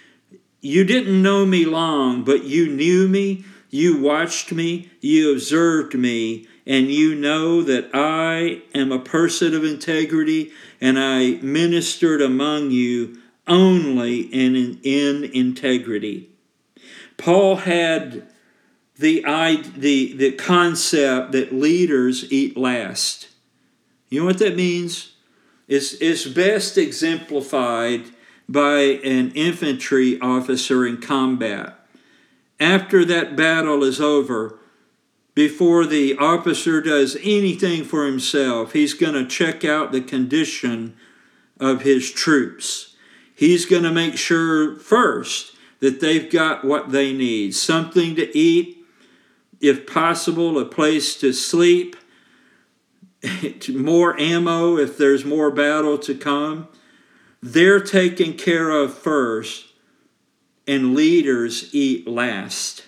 you 0.61 0.83
didn't 0.83 1.23
know 1.23 1.47
me 1.47 1.65
long, 1.65 2.25
but 2.25 2.43
you 2.43 2.69
knew 2.69 3.07
me, 3.07 3.45
you 3.71 4.01
watched 4.01 4.51
me, 4.51 4.91
you 5.01 5.33
observed 5.33 5.95
me, 5.95 6.49
and 6.67 6.91
you 6.91 7.15
know 7.15 7.63
that 7.63 7.91
I 7.95 8.63
am 8.75 8.91
a 8.91 8.99
person 8.99 9.55
of 9.55 9.63
integrity 9.63 10.51
and 10.81 10.99
I 10.99 11.39
ministered 11.43 12.21
among 12.21 12.73
you 12.73 13.21
only 13.47 14.21
in, 14.21 14.57
in, 14.57 14.81
in 14.83 15.25
integrity. 15.25 16.31
Paul 17.17 17.57
had 17.57 18.27
the, 18.99 19.23
the, 19.77 20.13
the 20.15 20.33
concept 20.33 21.33
that 21.33 21.53
leaders 21.53 22.31
eat 22.33 22.57
last. 22.57 23.29
You 24.09 24.21
know 24.21 24.27
what 24.27 24.39
that 24.39 24.57
means? 24.57 25.13
It's, 25.69 25.95
it's 25.95 26.27
best 26.27 26.79
exemplified 26.79 28.05
by 28.49 28.79
an 28.79 29.33
infantry 29.33 30.21
officer 30.21 30.87
in 30.87 31.01
combat. 31.01 31.79
After 32.61 33.05
that 33.05 33.37
battle 33.37 33.83
is 33.83 34.01
over, 34.01 34.59
before 35.35 35.85
the 35.85 36.17
officer 36.17 36.81
does 36.81 37.17
anything 37.17 37.85
for 37.85 38.07
himself, 38.07 38.73
he's 38.73 38.95
going 38.95 39.15
to 39.15 39.27
check 39.27 39.65
out 39.65 39.93
the 39.93 40.01
condition 40.01 40.97
of 41.61 41.83
his 41.83 42.11
troops. 42.11 42.86
He's 43.37 43.67
going 43.67 43.83
to 43.83 43.93
make 43.93 44.17
sure 44.17 44.77
first 44.77 45.55
that 45.81 46.01
they've 46.01 46.31
got 46.31 46.65
what 46.65 46.91
they 46.91 47.13
need 47.13 47.55
something 47.55 48.17
to 48.17 48.37
eat, 48.37 48.79
if 49.61 49.87
possible, 49.87 50.59
a 50.59 50.65
place 50.65 51.15
to 51.21 51.35
sleep, 51.35 51.97
more 53.69 54.19
ammo 54.19 54.79
if 54.79 54.97
there's 54.97 55.27
more 55.27 55.51
battle 55.51 55.99
to 55.99 56.15
come. 56.15 56.69
They're 57.43 57.81
taken 57.81 58.33
care 58.39 58.71
of 58.71 58.97
first, 58.97 59.67
and 60.67 60.95
leaders 60.95 61.75
eat 61.75 62.09
last. 62.09 62.87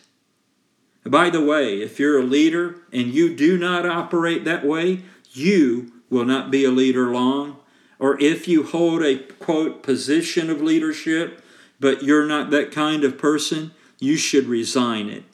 By 1.05 1.29
the 1.29 1.45
way, 1.45 1.83
if 1.83 2.01
you're 2.01 2.21
a 2.21 2.25
leader 2.25 2.77
and 2.91 3.13
you 3.13 3.37
do 3.37 3.59
not 3.59 3.85
operate 3.85 4.47
that 4.47 4.65
way, 4.65 5.03
you 5.31 5.93
will 6.09 6.25
not 6.25 6.51
be 6.51 6.65
a 6.65 6.71
leader 6.71 7.11
long 7.11 7.58
or 7.99 8.21
if 8.21 8.47
you 8.47 8.63
hold 8.63 9.03
a 9.03 9.19
quote 9.19 9.83
position 9.83 10.51
of 10.51 10.61
leadership, 10.61 11.43
but 11.81 12.03
you're 12.03 12.27
not 12.27 12.51
that 12.51 12.71
kind 12.73 13.05
of 13.05 13.19
person, 13.19 13.73
you 13.99 14.17
should 14.17 14.47
resign 14.47 15.09
it. 15.09 15.25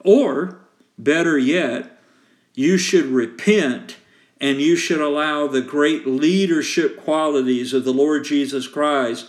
Or, 0.00 0.60
better 0.98 1.36
yet, 1.36 1.98
you 2.54 2.78
should 2.78 3.06
repent 3.06 3.96
and 4.40 4.60
you 4.60 4.76
should 4.76 5.00
allow 5.00 5.46
the 5.46 5.62
great 5.62 6.06
leadership 6.06 7.02
qualities 7.02 7.72
of 7.72 7.84
the 7.84 7.92
Lord 7.92 8.24
Jesus 8.24 8.68
Christ 8.68 9.28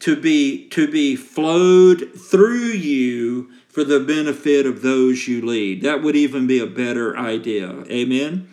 to 0.00 0.16
be 0.16 0.68
to 0.70 0.90
be 0.90 1.16
flowed 1.16 2.12
through 2.18 2.72
you 2.72 3.50
for 3.68 3.84
the 3.84 4.00
benefit 4.00 4.66
of 4.66 4.82
those 4.82 5.28
you 5.28 5.44
lead. 5.44 5.82
That 5.82 6.02
would 6.02 6.16
even 6.16 6.46
be 6.46 6.58
a 6.58 6.66
better 6.66 7.16
idea. 7.16 7.84
Amen. 7.90 8.48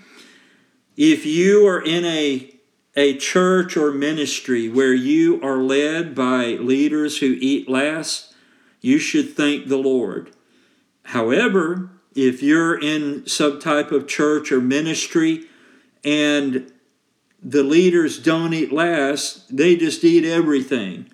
If 0.95 1.25
you 1.25 1.67
are 1.67 1.81
in 1.81 2.05
a 2.05 2.52
a 2.95 3.17
church 3.17 3.75
or 3.75 3.91
ministry 3.91 4.69
where 4.69 4.93
you 4.93 5.41
are 5.41 5.57
led 5.57 6.13
by 6.13 6.45
leaders 6.53 7.17
who 7.19 7.37
eat 7.39 7.67
last, 7.69 8.33
you 8.81 8.99
should 8.99 9.35
thank 9.35 9.67
the 9.67 9.77
Lord. 9.77 10.31
However, 11.05 11.89
if 12.15 12.43
you're 12.43 12.79
in 12.79 13.25
some 13.27 13.59
type 13.59 13.91
of 13.91 14.07
church 14.07 14.51
or 14.51 14.61
ministry 14.61 15.45
and 16.03 16.71
the 17.41 17.63
leaders 17.63 18.19
don't 18.19 18.53
eat 18.53 18.71
last, 18.71 19.55
they 19.55 19.75
just 19.75 20.03
eat 20.03 20.25
everything. 20.25 21.09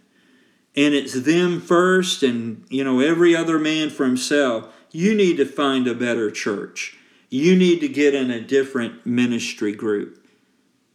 and 0.76 0.94
it's 0.94 1.14
them 1.22 1.60
first 1.60 2.24
and 2.24 2.64
you 2.70 2.84
know 2.84 3.00
every 3.00 3.36
other 3.36 3.60
man 3.60 3.90
for 3.90 4.06
himself, 4.06 4.74
you 4.92 5.16
need 5.16 5.38
to 5.38 5.46
find 5.46 5.88
a 5.88 5.94
better 5.96 6.32
church. 6.32 6.98
You 7.30 7.56
need 7.56 7.80
to 7.82 7.88
get 7.88 8.16
in 8.16 8.32
a 8.32 8.42
different 8.42 9.06
ministry 9.06 9.74
group. 9.74 10.19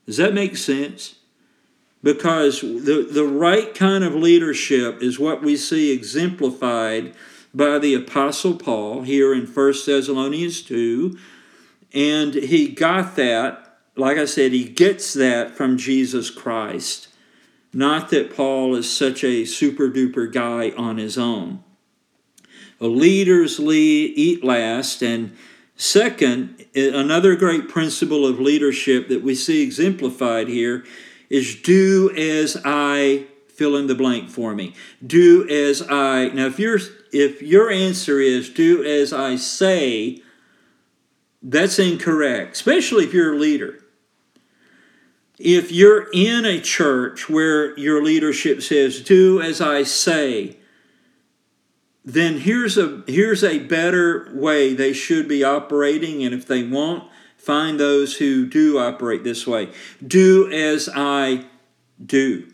Does 0.07 0.17
that 0.19 0.35
make 0.35 0.57
sense? 0.57 1.17
Because 2.03 2.61
the, 2.61 3.09
the 3.11 3.25
right 3.25 3.75
kind 3.75 4.05
of 4.05 4.15
leadership 4.15 5.03
is 5.03 5.19
what 5.19 5.43
we 5.43 5.57
see 5.57 5.91
exemplified 5.91 7.15
by 7.55 7.79
the 7.79 7.95
Apostle 7.95 8.57
Paul 8.57 9.03
here 9.03 9.33
in 9.33 9.47
1 9.47 9.75
Thessalonians 9.87 10.63
2. 10.63 11.17
And 11.95 12.35
he 12.35 12.69
got 12.69 13.17
that, 13.17 13.79
like 13.97 14.19
I 14.19 14.25
said, 14.25 14.53
he 14.53 14.65
gets 14.65 15.15
that 15.15 15.57
from 15.57 15.79
Jesus 15.79 16.31
Christ. 16.31 17.09
Not 17.73 18.11
that 18.11 18.35
Paul 18.35 18.75
is 18.75 18.91
such 18.91 19.25
a 19.25 19.45
super 19.45 19.89
duper 19.89 20.31
guy 20.31 20.71
on 20.77 20.99
his 20.99 21.17
own. 21.17 21.63
A 22.81 22.87
Leaders 22.87 23.59
lead, 23.59 24.13
eat 24.17 24.45
last, 24.45 25.03
and 25.03 25.37
second, 25.77 26.65
another 26.75 27.37
great 27.37 27.69
principle 27.69 28.27
of 28.27 28.41
leadership 28.41 29.09
that 29.09 29.23
we 29.23 29.35
see 29.35 29.63
exemplified 29.63 30.49
here 30.49 30.85
is 31.31 31.57
do 31.57 32.11
as 32.17 32.61
I 32.65 33.27
fill 33.49 33.77
in 33.77 33.87
the 33.87 33.95
blank 33.95 34.29
for 34.29 34.55
me. 34.55 34.75
Do 35.05 35.49
as 35.49 35.83
I 35.83 36.29
now 36.29 36.47
if 36.47 36.59
your 36.59 36.79
if 37.13 37.41
your 37.43 37.71
answer 37.71 38.21
is 38.21 38.51
do 38.51 38.85
as 38.85 39.13
I 39.13 39.37
say, 39.37 40.23
that's 41.43 41.79
incorrect, 41.79 42.57
especially 42.57 43.05
if 43.05 43.15
you're 43.15 43.35
a 43.35 43.39
leader. 43.39 43.81
If 45.39 45.73
you're 45.73 46.09
in 46.13 46.45
a 46.45 46.61
church 46.61 47.29
where 47.29 47.77
your 47.79 48.03
leadership 48.03 48.63
says, 48.63 49.01
do 49.01 49.41
as 49.41 49.61
I 49.61 49.83
say, 49.83 50.59
then 52.05 52.39
here's 52.39 52.77
a 52.77 53.03
here's 53.07 53.43
a 53.43 53.61
better 53.61 54.29
way 54.33 54.75
they 54.75 54.93
should 54.93 55.27
be 55.27 55.43
operating. 55.43 56.23
And 56.23 56.35
if 56.35 56.47
they 56.47 56.63
won't 56.63 57.05
find 57.39 57.81
those 57.81 58.17
who 58.17 58.47
do 58.47 58.79
operate 58.79 59.25
this 59.25 59.47
way. 59.47 59.71
Do 60.05 60.51
as 60.51 60.89
i 60.95 61.45
do. 62.05 62.49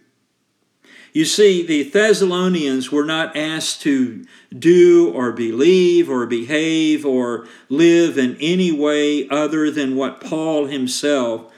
You 1.12 1.24
see 1.24 1.66
the 1.66 1.82
thessalonians 1.84 2.92
were 2.92 3.04
not 3.04 3.36
asked 3.36 3.82
to 3.82 4.24
do 4.56 5.10
or 5.12 5.32
believe 5.32 6.08
or 6.08 6.26
behave 6.26 7.04
or 7.04 7.48
live 7.68 8.16
in 8.16 8.36
any 8.40 8.70
way 8.70 9.28
other 9.28 9.70
than 9.70 9.96
what 9.96 10.20
paul 10.20 10.66
himself 10.66 11.52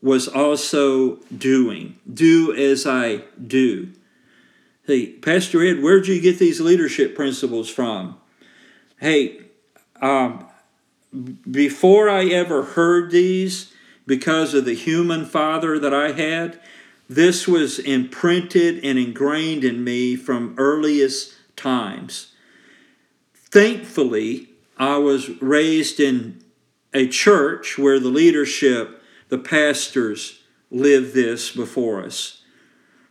was 0.00 0.28
also 0.28 1.16
doing. 1.36 1.98
Do 2.12 2.54
as 2.54 2.86
i 2.86 3.22
do 3.44 3.92
Hey, 4.86 5.06
Pastor 5.06 5.64
Ed, 5.64 5.82
where'd 5.82 6.06
you 6.08 6.20
get 6.20 6.38
these 6.38 6.60
leadership 6.60 7.16
principles 7.16 7.70
from? 7.70 8.18
Hey, 8.98 9.40
um, 10.02 10.46
before 11.50 12.10
I 12.10 12.26
ever 12.26 12.62
heard 12.62 13.10
these, 13.10 13.72
because 14.06 14.52
of 14.52 14.66
the 14.66 14.74
human 14.74 15.24
father 15.24 15.78
that 15.78 15.94
I 15.94 16.12
had, 16.12 16.60
this 17.08 17.48
was 17.48 17.78
imprinted 17.78 18.84
and 18.84 18.98
ingrained 18.98 19.64
in 19.64 19.82
me 19.82 20.16
from 20.16 20.54
earliest 20.58 21.32
times. 21.56 22.34
Thankfully, 23.34 24.50
I 24.76 24.98
was 24.98 25.40
raised 25.40 25.98
in 25.98 26.44
a 26.92 27.08
church 27.08 27.78
where 27.78 27.98
the 27.98 28.08
leadership, 28.08 29.02
the 29.30 29.38
pastors, 29.38 30.40
lived 30.70 31.14
this 31.14 31.50
before 31.50 32.04
us. 32.04 32.42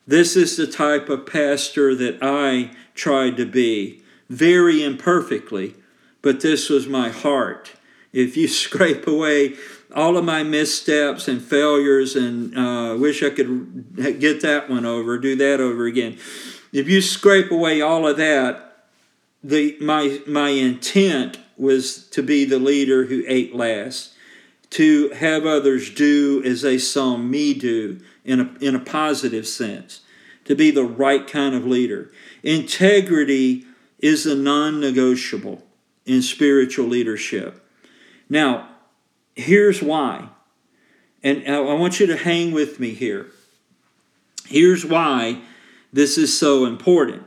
This 0.05 0.35
is 0.35 0.57
the 0.57 0.67
type 0.67 1.09
of 1.09 1.25
pastor 1.25 1.95
that 1.95 2.19
I 2.21 2.71
tried 2.93 3.37
to 3.37 3.45
be, 3.45 4.01
very 4.29 4.83
imperfectly, 4.83 5.75
but 6.21 6.41
this 6.41 6.69
was 6.69 6.87
my 6.87 7.09
heart. 7.09 7.73
If 8.11 8.35
you 8.35 8.47
scrape 8.63 9.07
away 9.07 9.55
all 9.95 10.17
of 10.17 10.25
my 10.25 10.43
missteps 10.43 11.27
and 11.27 11.41
failures, 11.41 12.15
and 12.15 12.57
uh, 12.57 12.97
wish 12.97 13.23
I 13.23 13.29
could 13.29 13.95
get 14.19 14.41
that 14.41 14.69
one 14.69 14.85
over, 14.85 15.17
do 15.17 15.35
that 15.35 15.59
over 15.59 15.85
again. 15.85 16.17
If 16.71 16.89
you 16.89 17.01
scrape 17.01 17.51
away 17.51 17.81
all 17.81 18.07
of 18.07 18.17
that, 18.17 18.87
the 19.43 19.77
my 19.79 20.21
my 20.25 20.49
intent 20.49 21.37
was 21.57 22.07
to 22.07 22.23
be 22.23 22.45
the 22.45 22.59
leader 22.59 23.05
who 23.05 23.23
ate 23.27 23.53
last, 23.53 24.12
to 24.73 25.09
have 25.09 25.45
others 25.45 25.91
do 25.91 26.41
as 26.43 26.63
they 26.63 26.79
saw 26.79 27.15
me 27.15 27.53
do, 27.53 27.99
in 28.25 28.39
a, 28.39 28.53
in 28.59 28.75
a 28.75 28.79
positive 28.79 29.47
sense, 29.47 30.01
to 30.45 30.55
be 30.55 30.71
the 30.71 30.83
right 30.83 31.27
kind 31.27 31.53
of 31.53 31.65
leader. 31.65 32.11
Integrity 32.41 33.65
is 33.99 34.25
a 34.25 34.35
non 34.35 34.79
negotiable 34.79 35.63
in 36.07 36.23
spiritual 36.23 36.87
leadership. 36.87 37.63
Now, 38.29 38.67
here's 39.35 39.81
why. 39.81 40.29
And 41.21 41.47
I 41.47 41.59
want 41.59 41.99
you 41.99 42.07
to 42.07 42.17
hang 42.17 42.51
with 42.51 42.79
me 42.79 42.95
here. 42.95 43.27
Here's 44.47 44.83
why 44.83 45.41
this 45.93 46.17
is 46.17 46.37
so 46.37 46.65
important. 46.65 47.23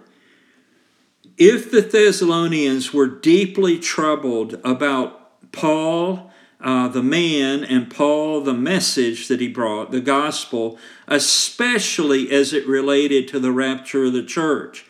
If 1.39 1.71
the 1.71 1.81
Thessalonians 1.81 2.93
were 2.93 3.07
deeply 3.07 3.79
troubled 3.79 4.55
about 4.65 5.53
Paul 5.53 6.26
uh, 6.61 6.89
the 6.89 7.03
man 7.03 7.65
and 7.65 7.91
Paul 7.91 8.41
the 8.41 8.55
message 8.55 9.29
that 9.29 9.41
he 9.41 9.49
brought, 9.49 9.91
the 9.91 10.01
gospel, 10.01 10.79
especially 11.07 12.31
as 12.31 12.53
it 12.53 12.67
related 12.67 13.29
to 13.29 13.41
the 13.41 13.53
rapture 13.53 14.05
of 14.05 14.13
the 14.13 14.25
church. 14.25 14.87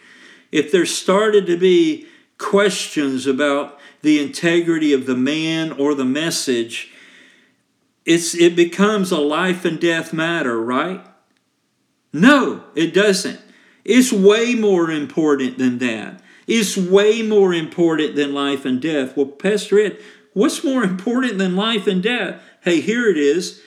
If 0.52 0.70
there 0.70 0.86
started 0.86 1.46
to 1.46 1.56
be 1.56 2.06
questions 2.38 3.26
about 3.26 3.78
the 4.02 4.22
integrity 4.22 4.92
of 4.92 5.06
the 5.06 5.16
man 5.16 5.72
or 5.72 5.94
the 5.94 6.04
message, 6.04 6.92
it's, 8.04 8.34
it 8.34 8.54
becomes 8.54 9.10
a 9.10 9.18
life 9.18 9.64
and 9.64 9.80
death 9.80 10.12
matter, 10.12 10.62
right? 10.62 11.04
No, 12.12 12.64
it 12.74 12.94
doesn't. 12.94 13.40
It's 13.84 14.12
way 14.12 14.54
more 14.54 14.90
important 14.90 15.58
than 15.58 15.78
that. 15.78 16.22
It's 16.46 16.76
way 16.76 17.22
more 17.22 17.52
important 17.52 18.14
than 18.14 18.32
life 18.32 18.64
and 18.64 18.80
death. 18.80 19.16
Well, 19.16 19.26
Pastor 19.26 19.80
Ed, 19.80 19.98
What's 20.36 20.62
more 20.62 20.84
important 20.84 21.38
than 21.38 21.56
life 21.56 21.86
and 21.86 22.02
death? 22.02 22.42
Hey, 22.60 22.82
here 22.82 23.08
it 23.08 23.16
is 23.16 23.62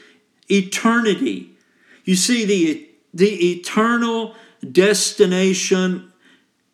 eternity. 0.52 1.54
You 2.04 2.16
see, 2.16 2.46
the, 2.46 2.88
the 3.12 3.54
eternal 3.54 4.36
destination 4.72 6.14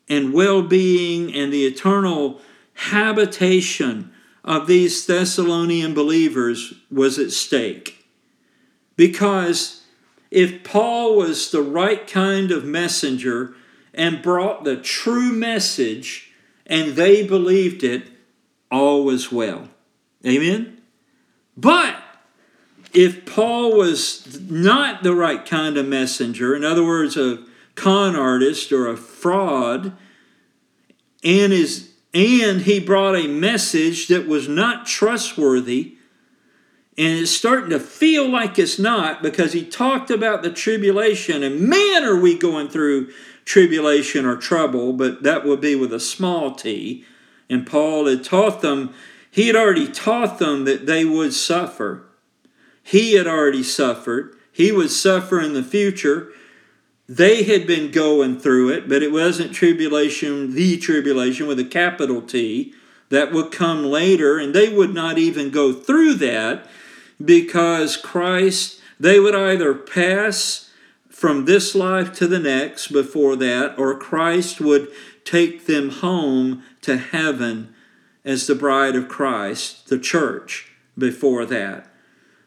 and 0.10 0.34
well 0.34 0.64
being 0.64 1.34
and 1.34 1.54
the 1.54 1.66
eternal 1.66 2.42
habitation 2.74 4.12
of 4.44 4.68
these 4.68 5.06
Thessalonian 5.06 5.94
believers 5.94 6.74
was 6.92 7.18
at 7.18 7.32
stake. 7.32 8.06
Because 8.98 9.84
if 10.30 10.66
Paul 10.66 11.16
was 11.16 11.52
the 11.52 11.62
right 11.62 12.06
kind 12.06 12.52
of 12.52 12.66
messenger 12.66 13.56
and 13.94 14.22
brought 14.22 14.66
the 14.66 14.76
true 14.76 15.32
message 15.32 16.34
and 16.66 16.98
they 16.98 17.26
believed 17.26 17.82
it, 17.82 18.10
all 18.70 19.06
was 19.06 19.32
well. 19.32 19.70
Amen? 20.26 20.82
But 21.56 21.96
if 22.94 23.26
Paul 23.26 23.78
was 23.78 24.40
not 24.50 25.04
the 25.04 25.14
right 25.14 25.46
kind 25.46 25.78
of 25.78 25.88
messenger, 25.88 26.56
in 26.56 26.64
other 26.64 26.84
words, 26.84 27.18
a 27.18 27.44
con 27.76 28.16
artist 28.16 28.72
or 28.72 28.88
a 28.88 28.98
fraud, 28.98 29.94
and 31.24 31.54
is 31.54 31.92
and 32.14 32.62
he 32.62 32.80
brought 32.80 33.16
a 33.16 33.28
message 33.28 34.08
that 34.08 34.26
was 34.26 34.48
not 34.48 34.86
trustworthy, 34.86 35.98
and 36.98 37.20
it's 37.20 37.32
starting 37.32 37.72
to 37.72 37.80
feel 37.80 38.30
like 38.30 38.58
it's 38.58 38.80
not 38.80 39.22
because 39.22 39.52
he 39.52 39.66
talked 39.66 40.10
about 40.10 40.42
the 40.42 40.52
tribulation, 40.52 41.44
and 41.44 41.60
man, 41.60 42.06
are 42.06 42.20
we 42.20 42.38
going 42.38 42.70
through 42.70 43.12
tribulation 43.44 44.26
or 44.26 44.38
trouble, 44.38 44.94
but 44.94 45.24
that 45.24 45.46
would 45.46 45.60
be 45.60 45.76
with 45.76 45.94
a 45.94 46.00
small 46.00 46.56
t. 46.56 47.06
And 47.50 47.68
Paul 47.68 48.08
had 48.08 48.24
taught 48.24 48.62
them 48.62 48.94
he 49.36 49.48
had 49.48 49.56
already 49.58 49.90
taught 49.92 50.40
them 50.40 50.64
that 50.64 50.86
they 50.86 51.04
would 51.04 51.34
suffer. 51.34 52.06
He 52.82 53.16
had 53.16 53.28
already 53.28 53.64
suffered. 53.64 54.34
He 54.50 54.72
would 54.72 54.92
suffer 54.92 55.42
in 55.42 55.52
the 55.52 55.62
future. 55.62 56.32
They 57.10 57.44
had 57.44 57.68
been 57.68 57.92
going 57.92 58.40
through 58.40 58.70
it, 58.70 58.88
but 58.88 59.04
it 59.04 59.12
wasn't 59.12 59.52
tribulation, 59.52 60.56
the 60.56 60.78
tribulation 60.78 61.48
with 61.48 61.60
a 61.60 61.66
capital 61.66 62.22
T. 62.22 62.74
That 63.10 63.34
would 63.34 63.52
come 63.52 63.84
later, 63.84 64.40
and 64.40 64.56
they 64.56 64.70
would 64.70 64.94
not 64.94 65.18
even 65.18 65.50
go 65.50 65.74
through 65.74 66.14
that 66.14 66.70
because 67.24 67.98
Christ, 67.98 68.80
they 69.02 69.20
would 69.20 69.36
either 69.36 69.74
pass 69.74 70.72
from 71.10 71.44
this 71.44 71.76
life 71.76 72.14
to 72.14 72.28
the 72.28 72.40
next 72.40 72.88
before 72.88 73.36
that, 73.36 73.78
or 73.78 74.00
Christ 74.00 74.62
would 74.62 74.88
take 75.26 75.66
them 75.66 75.90
home 75.90 76.64
to 76.84 76.96
heaven 76.96 77.75
as 78.26 78.48
the 78.48 78.56
bride 78.56 78.96
of 78.96 79.08
Christ, 79.08 79.88
the 79.88 80.00
church, 80.00 80.72
before 80.98 81.46
that. 81.46 81.88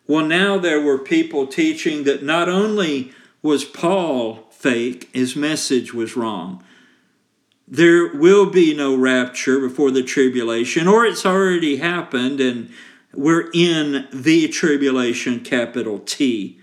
Well, 0.07 0.27
now 0.27 0.59
there 0.59 0.83
were 0.83 0.99
people 0.99 1.47
teaching 1.47 2.05
that 2.05 2.23
not 2.23 2.49
only 2.49 3.13
was 3.41 3.65
Paul 3.65 4.49
fake, 4.51 5.09
his 5.13 5.37
message 5.37 5.95
was 5.95 6.17
wrong. 6.17 6.65
there 7.71 8.17
will 8.17 8.47
be 8.49 8.75
no 8.75 8.97
rapture 8.97 9.61
before 9.61 9.91
the 9.91 10.03
tribulation, 10.03 10.89
or 10.89 11.05
it's 11.05 11.27
already 11.27 11.77
happened 11.77 12.41
and 12.41 12.71
we're 13.13 13.51
in 13.53 14.09
the 14.11 14.49
tribulation, 14.49 15.41
capital 15.41 15.99
T. 15.99 16.59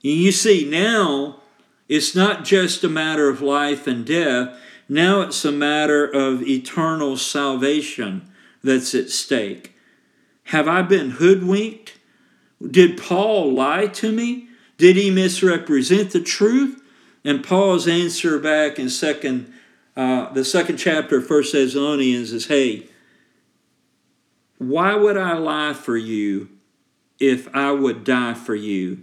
You 0.00 0.32
see, 0.32 0.66
now 0.68 1.42
it's 1.88 2.14
not 2.14 2.44
just 2.44 2.82
a 2.82 2.88
matter 2.88 3.28
of 3.28 3.42
life 3.42 3.86
and 3.86 4.06
death, 4.06 4.58
now 4.88 5.20
it's 5.20 5.44
a 5.44 5.52
matter 5.52 6.06
of 6.06 6.42
eternal 6.42 7.18
salvation 7.18 8.30
that's 8.68 8.94
at 8.94 9.10
stake. 9.10 9.74
Have 10.44 10.68
I 10.68 10.82
been 10.82 11.10
hoodwinked? 11.10 11.98
Did 12.66 12.96
Paul 13.00 13.52
lie 13.52 13.86
to 13.86 14.12
me? 14.12 14.48
Did 14.76 14.96
he 14.96 15.10
misrepresent 15.10 16.12
the 16.12 16.20
truth? 16.20 16.80
And 17.24 17.44
Paul's 17.44 17.88
answer 17.88 18.38
back 18.38 18.78
in 18.78 18.88
second, 18.88 19.52
uh, 19.96 20.32
the 20.32 20.44
second 20.44 20.76
chapter 20.76 21.18
of 21.18 21.26
First 21.26 21.52
Thessalonians 21.52 22.32
is, 22.32 22.46
"Hey, 22.46 22.86
why 24.56 24.94
would 24.94 25.16
I 25.16 25.36
lie 25.36 25.74
for 25.74 25.96
you 25.96 26.48
if 27.18 27.48
I 27.54 27.72
would 27.72 28.04
die 28.04 28.34
for 28.34 28.54
you? 28.54 29.02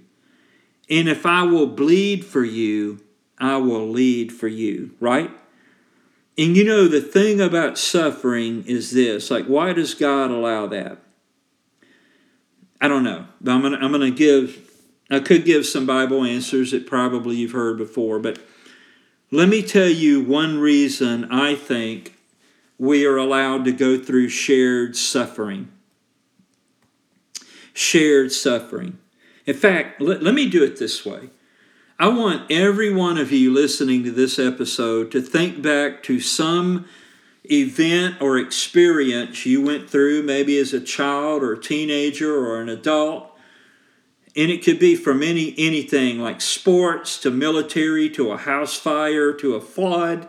And 0.90 1.10
if 1.10 1.26
I 1.26 1.44
will 1.44 1.68
bleed 1.68 2.26
for 2.26 2.44
you, 2.44 3.00
I 3.38 3.58
will 3.58 3.88
lead 3.90 4.32
for 4.32 4.48
you." 4.48 4.92
Right? 5.00 5.32
And 6.38 6.58
you 6.58 6.64
know 6.66 6.88
the 6.88 7.02
thing 7.02 7.40
about 7.40 7.78
suffering 7.78 8.66
is 8.68 8.92
this: 8.92 9.32
like, 9.32 9.46
why 9.46 9.74
does 9.74 9.94
God 9.94 10.32
allow 10.32 10.68
that? 10.68 11.00
I 12.82 12.88
don't 12.88 13.04
know. 13.04 13.26
But 13.42 13.52
I'm 13.52 13.62
gonna 13.62 13.78
I'm 13.78 13.92
gonna 13.92 14.12
give 14.12 14.70
I 15.10 15.20
could 15.20 15.46
give 15.46 15.66
some 15.66 15.86
Bible 15.86 16.24
answers 16.24 16.72
that 16.72 16.88
probably 16.88 17.38
you've 17.38 17.52
heard 17.52 17.78
before, 17.78 18.20
but 18.20 18.40
let 19.32 19.50
me 19.50 19.62
tell 19.62 19.90
you 19.90 20.22
one 20.24 20.60
reason 20.60 21.26
I 21.32 21.56
think 21.56 22.16
we 22.78 23.06
are 23.06 23.18
allowed 23.18 23.66
to 23.66 23.72
go 23.72 23.98
through 23.98 24.30
shared 24.30 24.96
suffering. 24.96 25.72
Shared 27.74 28.32
suffering. 28.32 28.98
In 29.46 29.56
fact, 29.56 30.02
let, 30.02 30.24
let 30.24 30.34
me 30.34 30.50
do 30.50 30.64
it 30.64 30.78
this 30.78 31.06
way. 31.06 31.30
I 31.98 32.10
want 32.10 32.52
every 32.52 32.94
one 32.94 33.18
of 33.18 33.32
you 33.32 33.54
listening 33.54 34.04
to 34.04 34.12
this 34.12 34.38
episode 34.38 35.14
to 35.14 35.22
think 35.22 35.62
back 35.62 36.04
to 36.04 36.20
some 36.20 36.90
event 37.50 38.22
or 38.22 38.38
experience 38.38 39.46
you 39.46 39.62
went 39.62 39.90
through, 39.90 40.24
maybe 40.24 40.58
as 40.58 40.74
a 40.74 40.82
child 40.82 41.42
or 41.42 41.54
a 41.54 41.62
teenager 41.62 42.36
or 42.36 42.60
an 42.60 42.68
adult. 42.68 43.32
And 44.36 44.52
it 44.52 44.62
could 44.62 44.78
be 44.78 44.98
from 44.98 45.24
any 45.24 45.56
anything 45.58 46.20
like 46.20 46.42
sports 46.42 47.18
to 47.22 47.32
military 47.32 48.10
to 48.10 48.34
a 48.34 48.38
house 48.38 48.76
fire 48.76 49.32
to 49.32 49.56
a 49.56 49.62
flood, 49.62 50.28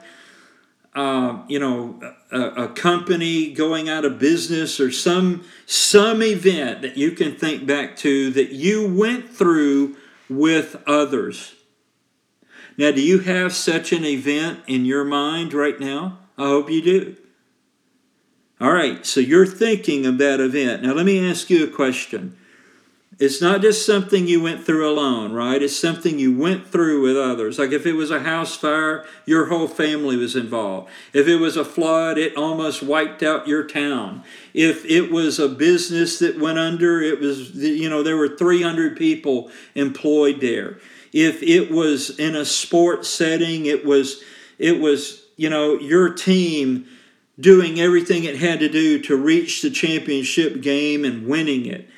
uh, 0.94 1.42
you 1.48 1.58
know, 1.58 1.98
a, 2.30 2.40
a 2.40 2.68
company 2.68 3.52
going 3.52 3.88
out 3.88 4.04
of 4.04 4.20
business 4.20 4.78
or 4.78 4.92
some 4.92 5.44
some 5.66 6.22
event 6.22 6.82
that 6.82 6.96
you 6.96 7.10
can 7.10 7.34
think 7.34 7.66
back 7.66 7.96
to 7.96 8.30
that 8.30 8.50
you 8.52 8.86
went 8.86 9.28
through 9.28 9.96
with 10.28 10.80
others. 10.86 11.55
Now, 12.78 12.90
do 12.90 13.00
you 13.00 13.20
have 13.20 13.54
such 13.54 13.92
an 13.92 14.04
event 14.04 14.60
in 14.66 14.84
your 14.84 15.04
mind 15.04 15.54
right 15.54 15.78
now? 15.80 16.18
I 16.36 16.44
hope 16.44 16.70
you 16.70 16.82
do. 16.82 17.16
All 18.60 18.72
right, 18.72 19.04
so 19.04 19.20
you're 19.20 19.46
thinking 19.46 20.06
of 20.06 20.18
that 20.18 20.40
event. 20.40 20.82
Now, 20.82 20.92
let 20.92 21.06
me 21.06 21.28
ask 21.28 21.50
you 21.50 21.64
a 21.64 21.68
question. 21.68 22.36
It's 23.18 23.40
not 23.40 23.62
just 23.62 23.86
something 23.86 24.28
you 24.28 24.42
went 24.42 24.64
through 24.64 24.86
alone, 24.90 25.32
right? 25.32 25.62
It's 25.62 25.78
something 25.78 26.18
you 26.18 26.36
went 26.36 26.66
through 26.66 27.02
with 27.02 27.16
others. 27.16 27.58
Like 27.58 27.72
if 27.72 27.86
it 27.86 27.94
was 27.94 28.10
a 28.10 28.20
house 28.20 28.56
fire, 28.56 29.06
your 29.24 29.46
whole 29.46 29.68
family 29.68 30.16
was 30.16 30.36
involved. 30.36 30.90
If 31.14 31.26
it 31.26 31.36
was 31.36 31.56
a 31.56 31.64
flood, 31.64 32.18
it 32.18 32.36
almost 32.36 32.82
wiped 32.82 33.22
out 33.22 33.48
your 33.48 33.64
town. 33.64 34.22
If 34.52 34.84
it 34.84 35.10
was 35.10 35.38
a 35.38 35.48
business 35.48 36.18
that 36.18 36.38
went 36.38 36.58
under, 36.58 37.00
it 37.00 37.18
was, 37.18 37.54
you 37.54 37.88
know, 37.88 38.02
there 38.02 38.18
were 38.18 38.36
300 38.36 38.98
people 38.98 39.50
employed 39.74 40.42
there. 40.42 40.78
If 41.18 41.42
it 41.42 41.70
was 41.70 42.10
in 42.18 42.36
a 42.36 42.44
sports 42.44 43.08
setting, 43.08 43.64
it 43.64 43.86
was, 43.86 44.22
it 44.58 44.80
was, 44.80 45.24
you 45.38 45.48
know, 45.48 45.78
your 45.78 46.12
team 46.12 46.84
doing 47.40 47.80
everything 47.80 48.24
it 48.24 48.36
had 48.36 48.60
to 48.60 48.68
do 48.68 49.00
to 49.00 49.16
reach 49.16 49.62
the 49.62 49.70
championship 49.70 50.60
game 50.60 51.06
and 51.06 51.26
winning 51.26 51.64
it. 51.64 51.88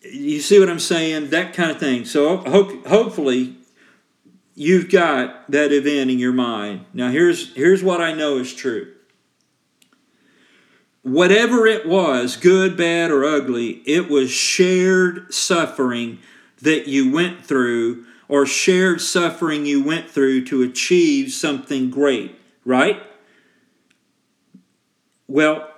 You 0.00 0.40
see 0.40 0.58
what 0.58 0.70
I'm 0.70 0.78
saying? 0.78 1.28
That 1.28 1.52
kind 1.52 1.70
of 1.70 1.78
thing. 1.78 2.06
So 2.06 2.38
hope, 2.38 2.86
hopefully 2.86 3.56
you've 4.54 4.90
got 4.90 5.50
that 5.50 5.70
event 5.70 6.10
in 6.10 6.18
your 6.18 6.32
mind. 6.32 6.86
Now 6.94 7.10
here's 7.10 7.54
here's 7.54 7.82
what 7.82 8.00
I 8.00 8.14
know 8.14 8.38
is 8.38 8.54
true. 8.54 8.94
Whatever 11.02 11.66
it 11.66 11.86
was, 11.86 12.36
good, 12.36 12.78
bad, 12.78 13.10
or 13.10 13.24
ugly, 13.24 13.82
it 13.84 14.08
was 14.08 14.30
shared 14.30 15.34
suffering 15.34 16.20
that 16.62 16.88
you 16.88 17.12
went 17.12 17.44
through 17.44 18.06
or 18.32 18.46
shared 18.46 18.98
suffering 18.98 19.66
you 19.66 19.82
went 19.82 20.08
through 20.08 20.42
to 20.42 20.62
achieve 20.62 21.30
something 21.30 21.90
great, 21.90 22.34
right? 22.64 23.02
Well, 25.28 25.70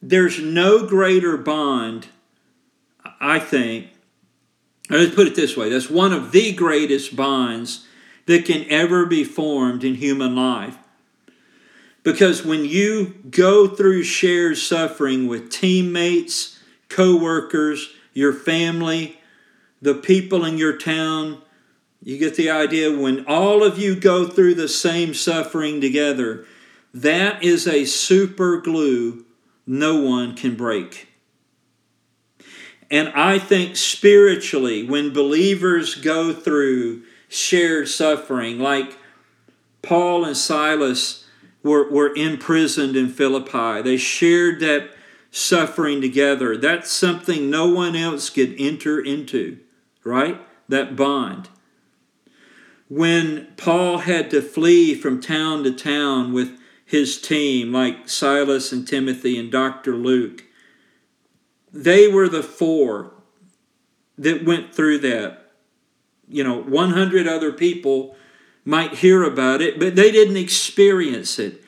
there's 0.00 0.40
no 0.40 0.86
greater 0.86 1.36
bond, 1.36 2.06
I 3.20 3.40
think. 3.40 3.88
Let's 4.88 5.12
put 5.16 5.26
it 5.26 5.34
this 5.34 5.56
way 5.56 5.68
that's 5.68 5.90
one 5.90 6.12
of 6.12 6.30
the 6.30 6.52
greatest 6.52 7.16
bonds 7.16 7.84
that 8.26 8.44
can 8.44 8.64
ever 8.70 9.04
be 9.04 9.24
formed 9.24 9.82
in 9.82 9.96
human 9.96 10.36
life. 10.36 10.78
Because 12.04 12.44
when 12.44 12.64
you 12.64 13.14
go 13.28 13.66
through 13.66 14.04
shared 14.04 14.56
suffering 14.56 15.26
with 15.26 15.50
teammates, 15.50 16.60
co 16.88 17.16
workers, 17.16 17.92
your 18.14 18.32
family, 18.32 19.18
the 19.82 19.94
people 19.94 20.44
in 20.44 20.58
your 20.58 20.78
town, 20.78 21.42
you 22.02 22.18
get 22.18 22.36
the 22.36 22.50
idea 22.50 22.96
when 22.96 23.24
all 23.26 23.64
of 23.64 23.78
you 23.78 23.98
go 23.98 24.26
through 24.26 24.54
the 24.54 24.68
same 24.68 25.14
suffering 25.14 25.80
together, 25.80 26.46
that 26.94 27.42
is 27.42 27.66
a 27.66 27.84
super 27.84 28.60
glue 28.60 29.24
no 29.66 30.00
one 30.00 30.34
can 30.34 30.54
break. 30.54 31.08
And 32.90 33.08
I 33.10 33.38
think 33.38 33.76
spiritually, 33.76 34.84
when 34.84 35.12
believers 35.12 35.96
go 35.96 36.32
through 36.32 37.02
shared 37.28 37.88
suffering, 37.88 38.60
like 38.60 38.96
Paul 39.82 40.24
and 40.24 40.36
Silas 40.36 41.26
were, 41.62 41.90
were 41.90 42.14
imprisoned 42.14 42.96
in 42.96 43.08
Philippi, 43.08 43.82
they 43.82 43.96
shared 43.96 44.60
that 44.60 44.90
suffering 45.30 46.00
together. 46.00 46.56
That's 46.56 46.90
something 46.90 47.50
no 47.50 47.68
one 47.68 47.96
else 47.96 48.30
could 48.30 48.54
enter 48.58 49.00
into, 49.00 49.58
right? 50.04 50.40
That 50.68 50.96
bond. 50.96 51.48
When 52.88 53.48
Paul 53.56 53.98
had 53.98 54.30
to 54.30 54.40
flee 54.40 54.94
from 54.94 55.20
town 55.20 55.64
to 55.64 55.72
town 55.72 56.32
with 56.32 56.58
his 56.86 57.20
team, 57.20 57.72
like 57.72 58.08
Silas 58.08 58.72
and 58.72 58.86
Timothy 58.86 59.36
and 59.36 59.50
Dr. 59.50 59.94
Luke. 59.96 60.44
They 61.72 62.06
were 62.06 62.28
the 62.28 62.44
four 62.44 63.12
that 64.16 64.44
went 64.44 64.72
through 64.72 64.98
that. 64.98 65.50
You 66.28 66.44
know, 66.44 66.62
100 66.62 67.26
other 67.26 67.52
people 67.52 68.16
might 68.64 68.94
hear 68.94 69.24
about 69.24 69.60
it, 69.60 69.78
but 69.80 69.96
they 69.96 70.12
didn't 70.12 70.36
experience 70.36 71.38
it. 71.38 71.62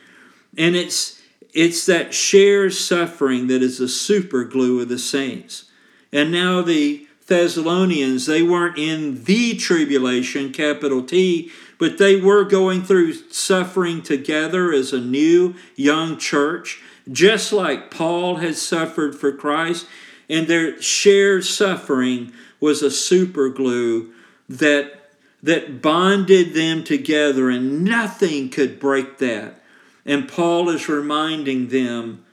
And 0.56 0.76
it's 0.76 1.20
it's 1.52 1.86
that 1.86 2.14
shared 2.14 2.74
suffering 2.74 3.48
that 3.48 3.62
is 3.62 3.78
the 3.78 3.88
super 3.88 4.44
glue 4.44 4.80
of 4.80 4.88
the 4.88 4.98
saints. 4.98 5.64
And 6.12 6.30
now 6.30 6.62
the 6.62 7.07
Thessalonians, 7.28 8.24
they 8.24 8.42
weren't 8.42 8.78
in 8.78 9.24
the 9.24 9.54
tribulation, 9.54 10.50
capital 10.50 11.02
T, 11.02 11.50
but 11.78 11.98
they 11.98 12.16
were 12.16 12.42
going 12.44 12.82
through 12.82 13.12
suffering 13.30 14.02
together 14.02 14.72
as 14.72 14.92
a 14.92 15.00
new 15.00 15.54
young 15.76 16.18
church, 16.18 16.82
just 17.12 17.52
like 17.52 17.90
Paul 17.90 18.36
had 18.36 18.56
suffered 18.56 19.14
for 19.14 19.30
Christ. 19.30 19.86
And 20.28 20.46
their 20.46 20.80
shared 20.80 21.44
suffering 21.44 22.32
was 22.60 22.82
a 22.82 22.90
super 22.90 23.50
glue 23.50 24.12
that, 24.48 25.10
that 25.42 25.80
bonded 25.80 26.54
them 26.54 26.82
together, 26.82 27.50
and 27.50 27.84
nothing 27.84 28.48
could 28.48 28.80
break 28.80 29.18
that. 29.18 29.62
And 30.06 30.26
Paul 30.28 30.70
is 30.70 30.88
reminding 30.88 31.68
them 31.68 32.24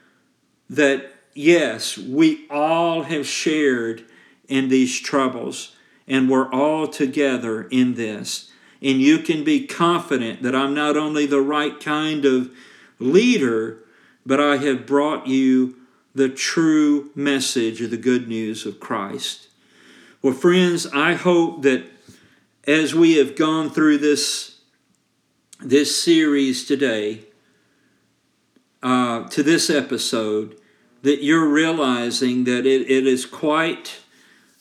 that, 0.70 1.14
yes, 1.34 1.98
we 1.98 2.46
all 2.50 3.02
have 3.02 3.26
shared 3.26 4.04
in 4.48 4.68
these 4.68 5.00
troubles, 5.00 5.76
and 6.06 6.30
we're 6.30 6.50
all 6.52 6.86
together 6.86 7.62
in 7.70 7.94
this. 7.94 8.50
And 8.82 9.00
you 9.00 9.18
can 9.18 9.42
be 9.42 9.66
confident 9.66 10.42
that 10.42 10.54
I'm 10.54 10.74
not 10.74 10.96
only 10.96 11.26
the 11.26 11.40
right 11.40 11.78
kind 11.80 12.24
of 12.24 12.50
leader, 12.98 13.78
but 14.24 14.40
I 14.40 14.58
have 14.58 14.86
brought 14.86 15.26
you 15.26 15.76
the 16.14 16.28
true 16.28 17.10
message 17.14 17.80
of 17.80 17.90
the 17.90 17.96
good 17.96 18.28
news 18.28 18.66
of 18.66 18.80
Christ. 18.80 19.48
Well, 20.22 20.32
friends, 20.32 20.86
I 20.86 21.14
hope 21.14 21.62
that 21.62 21.84
as 22.66 22.94
we 22.94 23.16
have 23.16 23.36
gone 23.36 23.70
through 23.70 23.98
this, 23.98 24.58
this 25.60 26.02
series 26.02 26.66
today, 26.66 27.20
uh, 28.82 29.28
to 29.28 29.42
this 29.42 29.68
episode 29.68 30.56
that 31.02 31.22
you're 31.22 31.48
realizing 31.48 32.44
that 32.44 32.66
it, 32.66 32.90
it 32.90 33.06
is 33.06 33.26
quite 33.26 34.00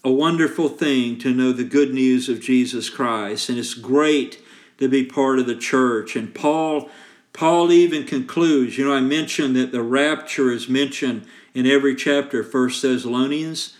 a 0.05 0.11
wonderful 0.11 0.69
thing 0.69 1.17
to 1.17 1.33
know 1.33 1.51
the 1.51 1.63
good 1.63 1.91
news 1.91 2.29
of 2.29 2.39
Jesus 2.39 2.91
Christ, 2.91 3.49
and 3.49 3.57
it's 3.57 3.73
great 3.73 4.39
to 4.77 4.87
be 4.87 5.03
part 5.03 5.39
of 5.39 5.47
the 5.47 5.55
church. 5.55 6.15
And 6.15 6.33
Paul, 6.33 6.91
Paul 7.33 7.71
even 7.71 8.05
concludes. 8.05 8.77
You 8.77 8.85
know, 8.85 8.93
I 8.93 9.01
mentioned 9.01 9.55
that 9.55 9.71
the 9.71 9.81
rapture 9.81 10.51
is 10.51 10.69
mentioned 10.69 11.25
in 11.55 11.65
every 11.65 11.95
chapter 11.95 12.41
of 12.41 12.51
First 12.51 12.83
Thessalonians. 12.83 13.75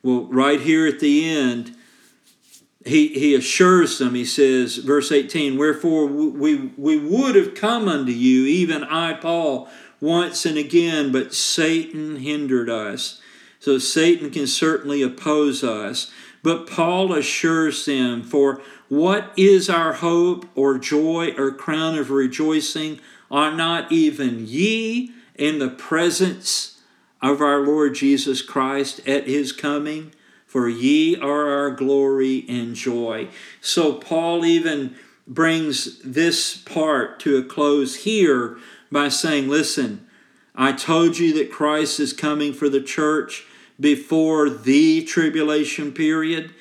Well, 0.00 0.26
right 0.26 0.60
here 0.60 0.86
at 0.86 1.00
the 1.00 1.28
end, 1.28 1.76
he, 2.86 3.08
he 3.08 3.34
assures 3.34 3.98
them, 3.98 4.14
he 4.14 4.24
says, 4.24 4.76
verse 4.76 5.10
18, 5.10 5.58
Wherefore 5.58 6.06
we, 6.06 6.70
we 6.76 6.98
would 6.98 7.34
have 7.34 7.56
come 7.56 7.88
unto 7.88 8.12
you, 8.12 8.44
even 8.44 8.84
I, 8.84 9.14
Paul, 9.14 9.68
once 10.00 10.46
and 10.46 10.56
again, 10.56 11.10
but 11.10 11.34
Satan 11.34 12.16
hindered 12.16 12.70
us. 12.70 13.20
So 13.64 13.78
Satan 13.78 14.30
can 14.30 14.46
certainly 14.46 15.00
oppose 15.00 15.64
us. 15.64 16.12
But 16.42 16.66
Paul 16.66 17.14
assures 17.14 17.86
them, 17.86 18.22
For 18.22 18.60
what 18.90 19.32
is 19.38 19.70
our 19.70 19.94
hope 19.94 20.44
or 20.54 20.76
joy 20.76 21.32
or 21.38 21.50
crown 21.50 21.96
of 21.96 22.10
rejoicing? 22.10 23.00
Are 23.30 23.56
not 23.56 23.90
even 23.90 24.46
ye 24.46 25.12
in 25.34 25.60
the 25.60 25.70
presence 25.70 26.78
of 27.22 27.40
our 27.40 27.60
Lord 27.60 27.94
Jesus 27.94 28.42
Christ 28.42 29.00
at 29.08 29.26
his 29.26 29.50
coming? 29.50 30.12
For 30.46 30.68
ye 30.68 31.16
are 31.16 31.48
our 31.48 31.70
glory 31.70 32.44
and 32.46 32.74
joy. 32.74 33.28
So 33.62 33.94
Paul 33.94 34.44
even 34.44 34.94
brings 35.26 36.02
this 36.02 36.54
part 36.54 37.18
to 37.20 37.38
a 37.38 37.42
close 37.42 38.04
here 38.04 38.58
by 38.92 39.08
saying, 39.08 39.48
Listen, 39.48 40.06
I 40.54 40.72
told 40.72 41.16
you 41.16 41.32
that 41.38 41.50
Christ 41.50 41.98
is 41.98 42.12
coming 42.12 42.52
for 42.52 42.68
the 42.68 42.82
church 42.82 43.46
before 43.78 44.48
the 44.48 45.04
tribulation 45.04 45.92
period. 45.92 46.54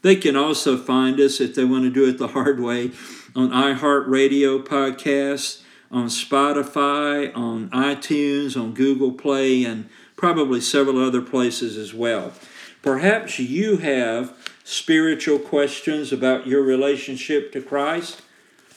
They 0.02 0.16
can 0.16 0.36
also 0.36 0.78
find 0.78 1.20
us 1.20 1.40
if 1.40 1.56
they 1.56 1.66
want 1.66 1.84
to 1.84 1.92
do 1.92 2.08
it 2.08 2.18
the 2.18 2.30
hard 2.30 2.60
way 2.60 2.92
on 3.36 3.50
iHeartRadio 3.50 4.66
podcasts, 4.66 5.61
on 5.92 6.08
Spotify, 6.08 7.36
on 7.36 7.70
iTunes, 7.70 8.60
on 8.60 8.74
Google 8.74 9.12
Play, 9.12 9.64
and 9.64 9.90
probably 10.16 10.62
several 10.62 11.04
other 11.04 11.22
places 11.22 11.78
as 11.78 11.94
well. 11.94 12.34
Perhaps 12.82 13.40
you 13.40 13.78
have 13.78 14.34
spiritual 14.64 15.38
questions 15.38 16.12
about 16.12 16.48
your 16.48 16.62
relationship 16.62 17.52
to 17.52 17.62
Christ, 17.62 18.22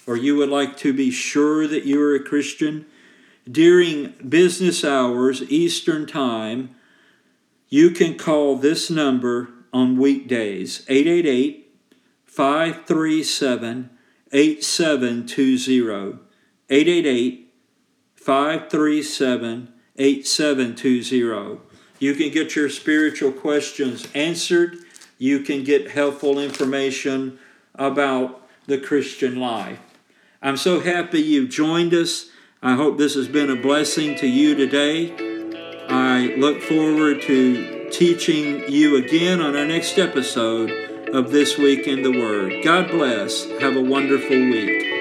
or 0.07 0.17
you 0.17 0.37
would 0.37 0.49
like 0.49 0.77
to 0.79 0.93
be 0.93 1.11
sure 1.11 1.67
that 1.67 1.85
you 1.85 2.03
are 2.03 2.15
a 2.15 2.23
Christian. 2.23 2.87
During 3.51 4.15
business 4.29 4.85
hours, 4.85 5.43
Eastern 5.51 6.07
Time, 6.07 6.75
you 7.69 7.91
can 7.91 8.17
call 8.17 8.57
this 8.57 8.91
number 8.91 9.51
on 9.73 9.97
weekdays 9.97 10.85
888 10.89 11.73
537 12.27 13.91
8720. 14.33 16.24
888 16.71 17.53
537 18.15 19.73
8720. 19.97 21.61
You 21.99 22.15
can 22.15 22.31
get 22.31 22.57
your 22.57 22.69
spiritual 22.69 23.33
questions 23.33 24.09
answered. 24.15 24.79
You 25.19 25.41
can 25.41 25.62
get 25.62 25.93
helpful 25.93 26.39
information 26.39 27.39
about 27.75 28.43
the 28.67 28.79
Christian 28.79 29.39
life. 29.39 29.79
I'm 30.43 30.57
so 30.57 30.81
happy 30.81 31.21
you 31.21 31.49
joined 31.49 31.95
us. 31.95 32.31
I 32.62 32.75
hope 32.75 32.99
this 32.99 33.15
has 33.15 33.29
been 33.29 33.51
a 33.51 33.57
blessing 33.57 34.17
to 34.17 34.27
you 34.27 34.55
today. 34.55 35.15
I 35.89 36.35
look 36.37 36.62
forward 36.62 37.23
to 37.23 37.89
teaching 37.91 38.69
you 38.71 38.97
again 38.97 39.41
on 39.41 39.55
our 39.55 39.67
next 39.67 39.99
episode 39.99 40.71
of 41.15 41.31
This 41.31 41.57
Week 41.59 41.87
in 41.87 42.03
the 42.03 42.19
Word. 42.19 42.65
God 42.65 42.91
bless. 42.91 43.49
Have 43.61 43.77
a 43.77 43.83
wonderful 43.83 44.31
week. 44.31 44.93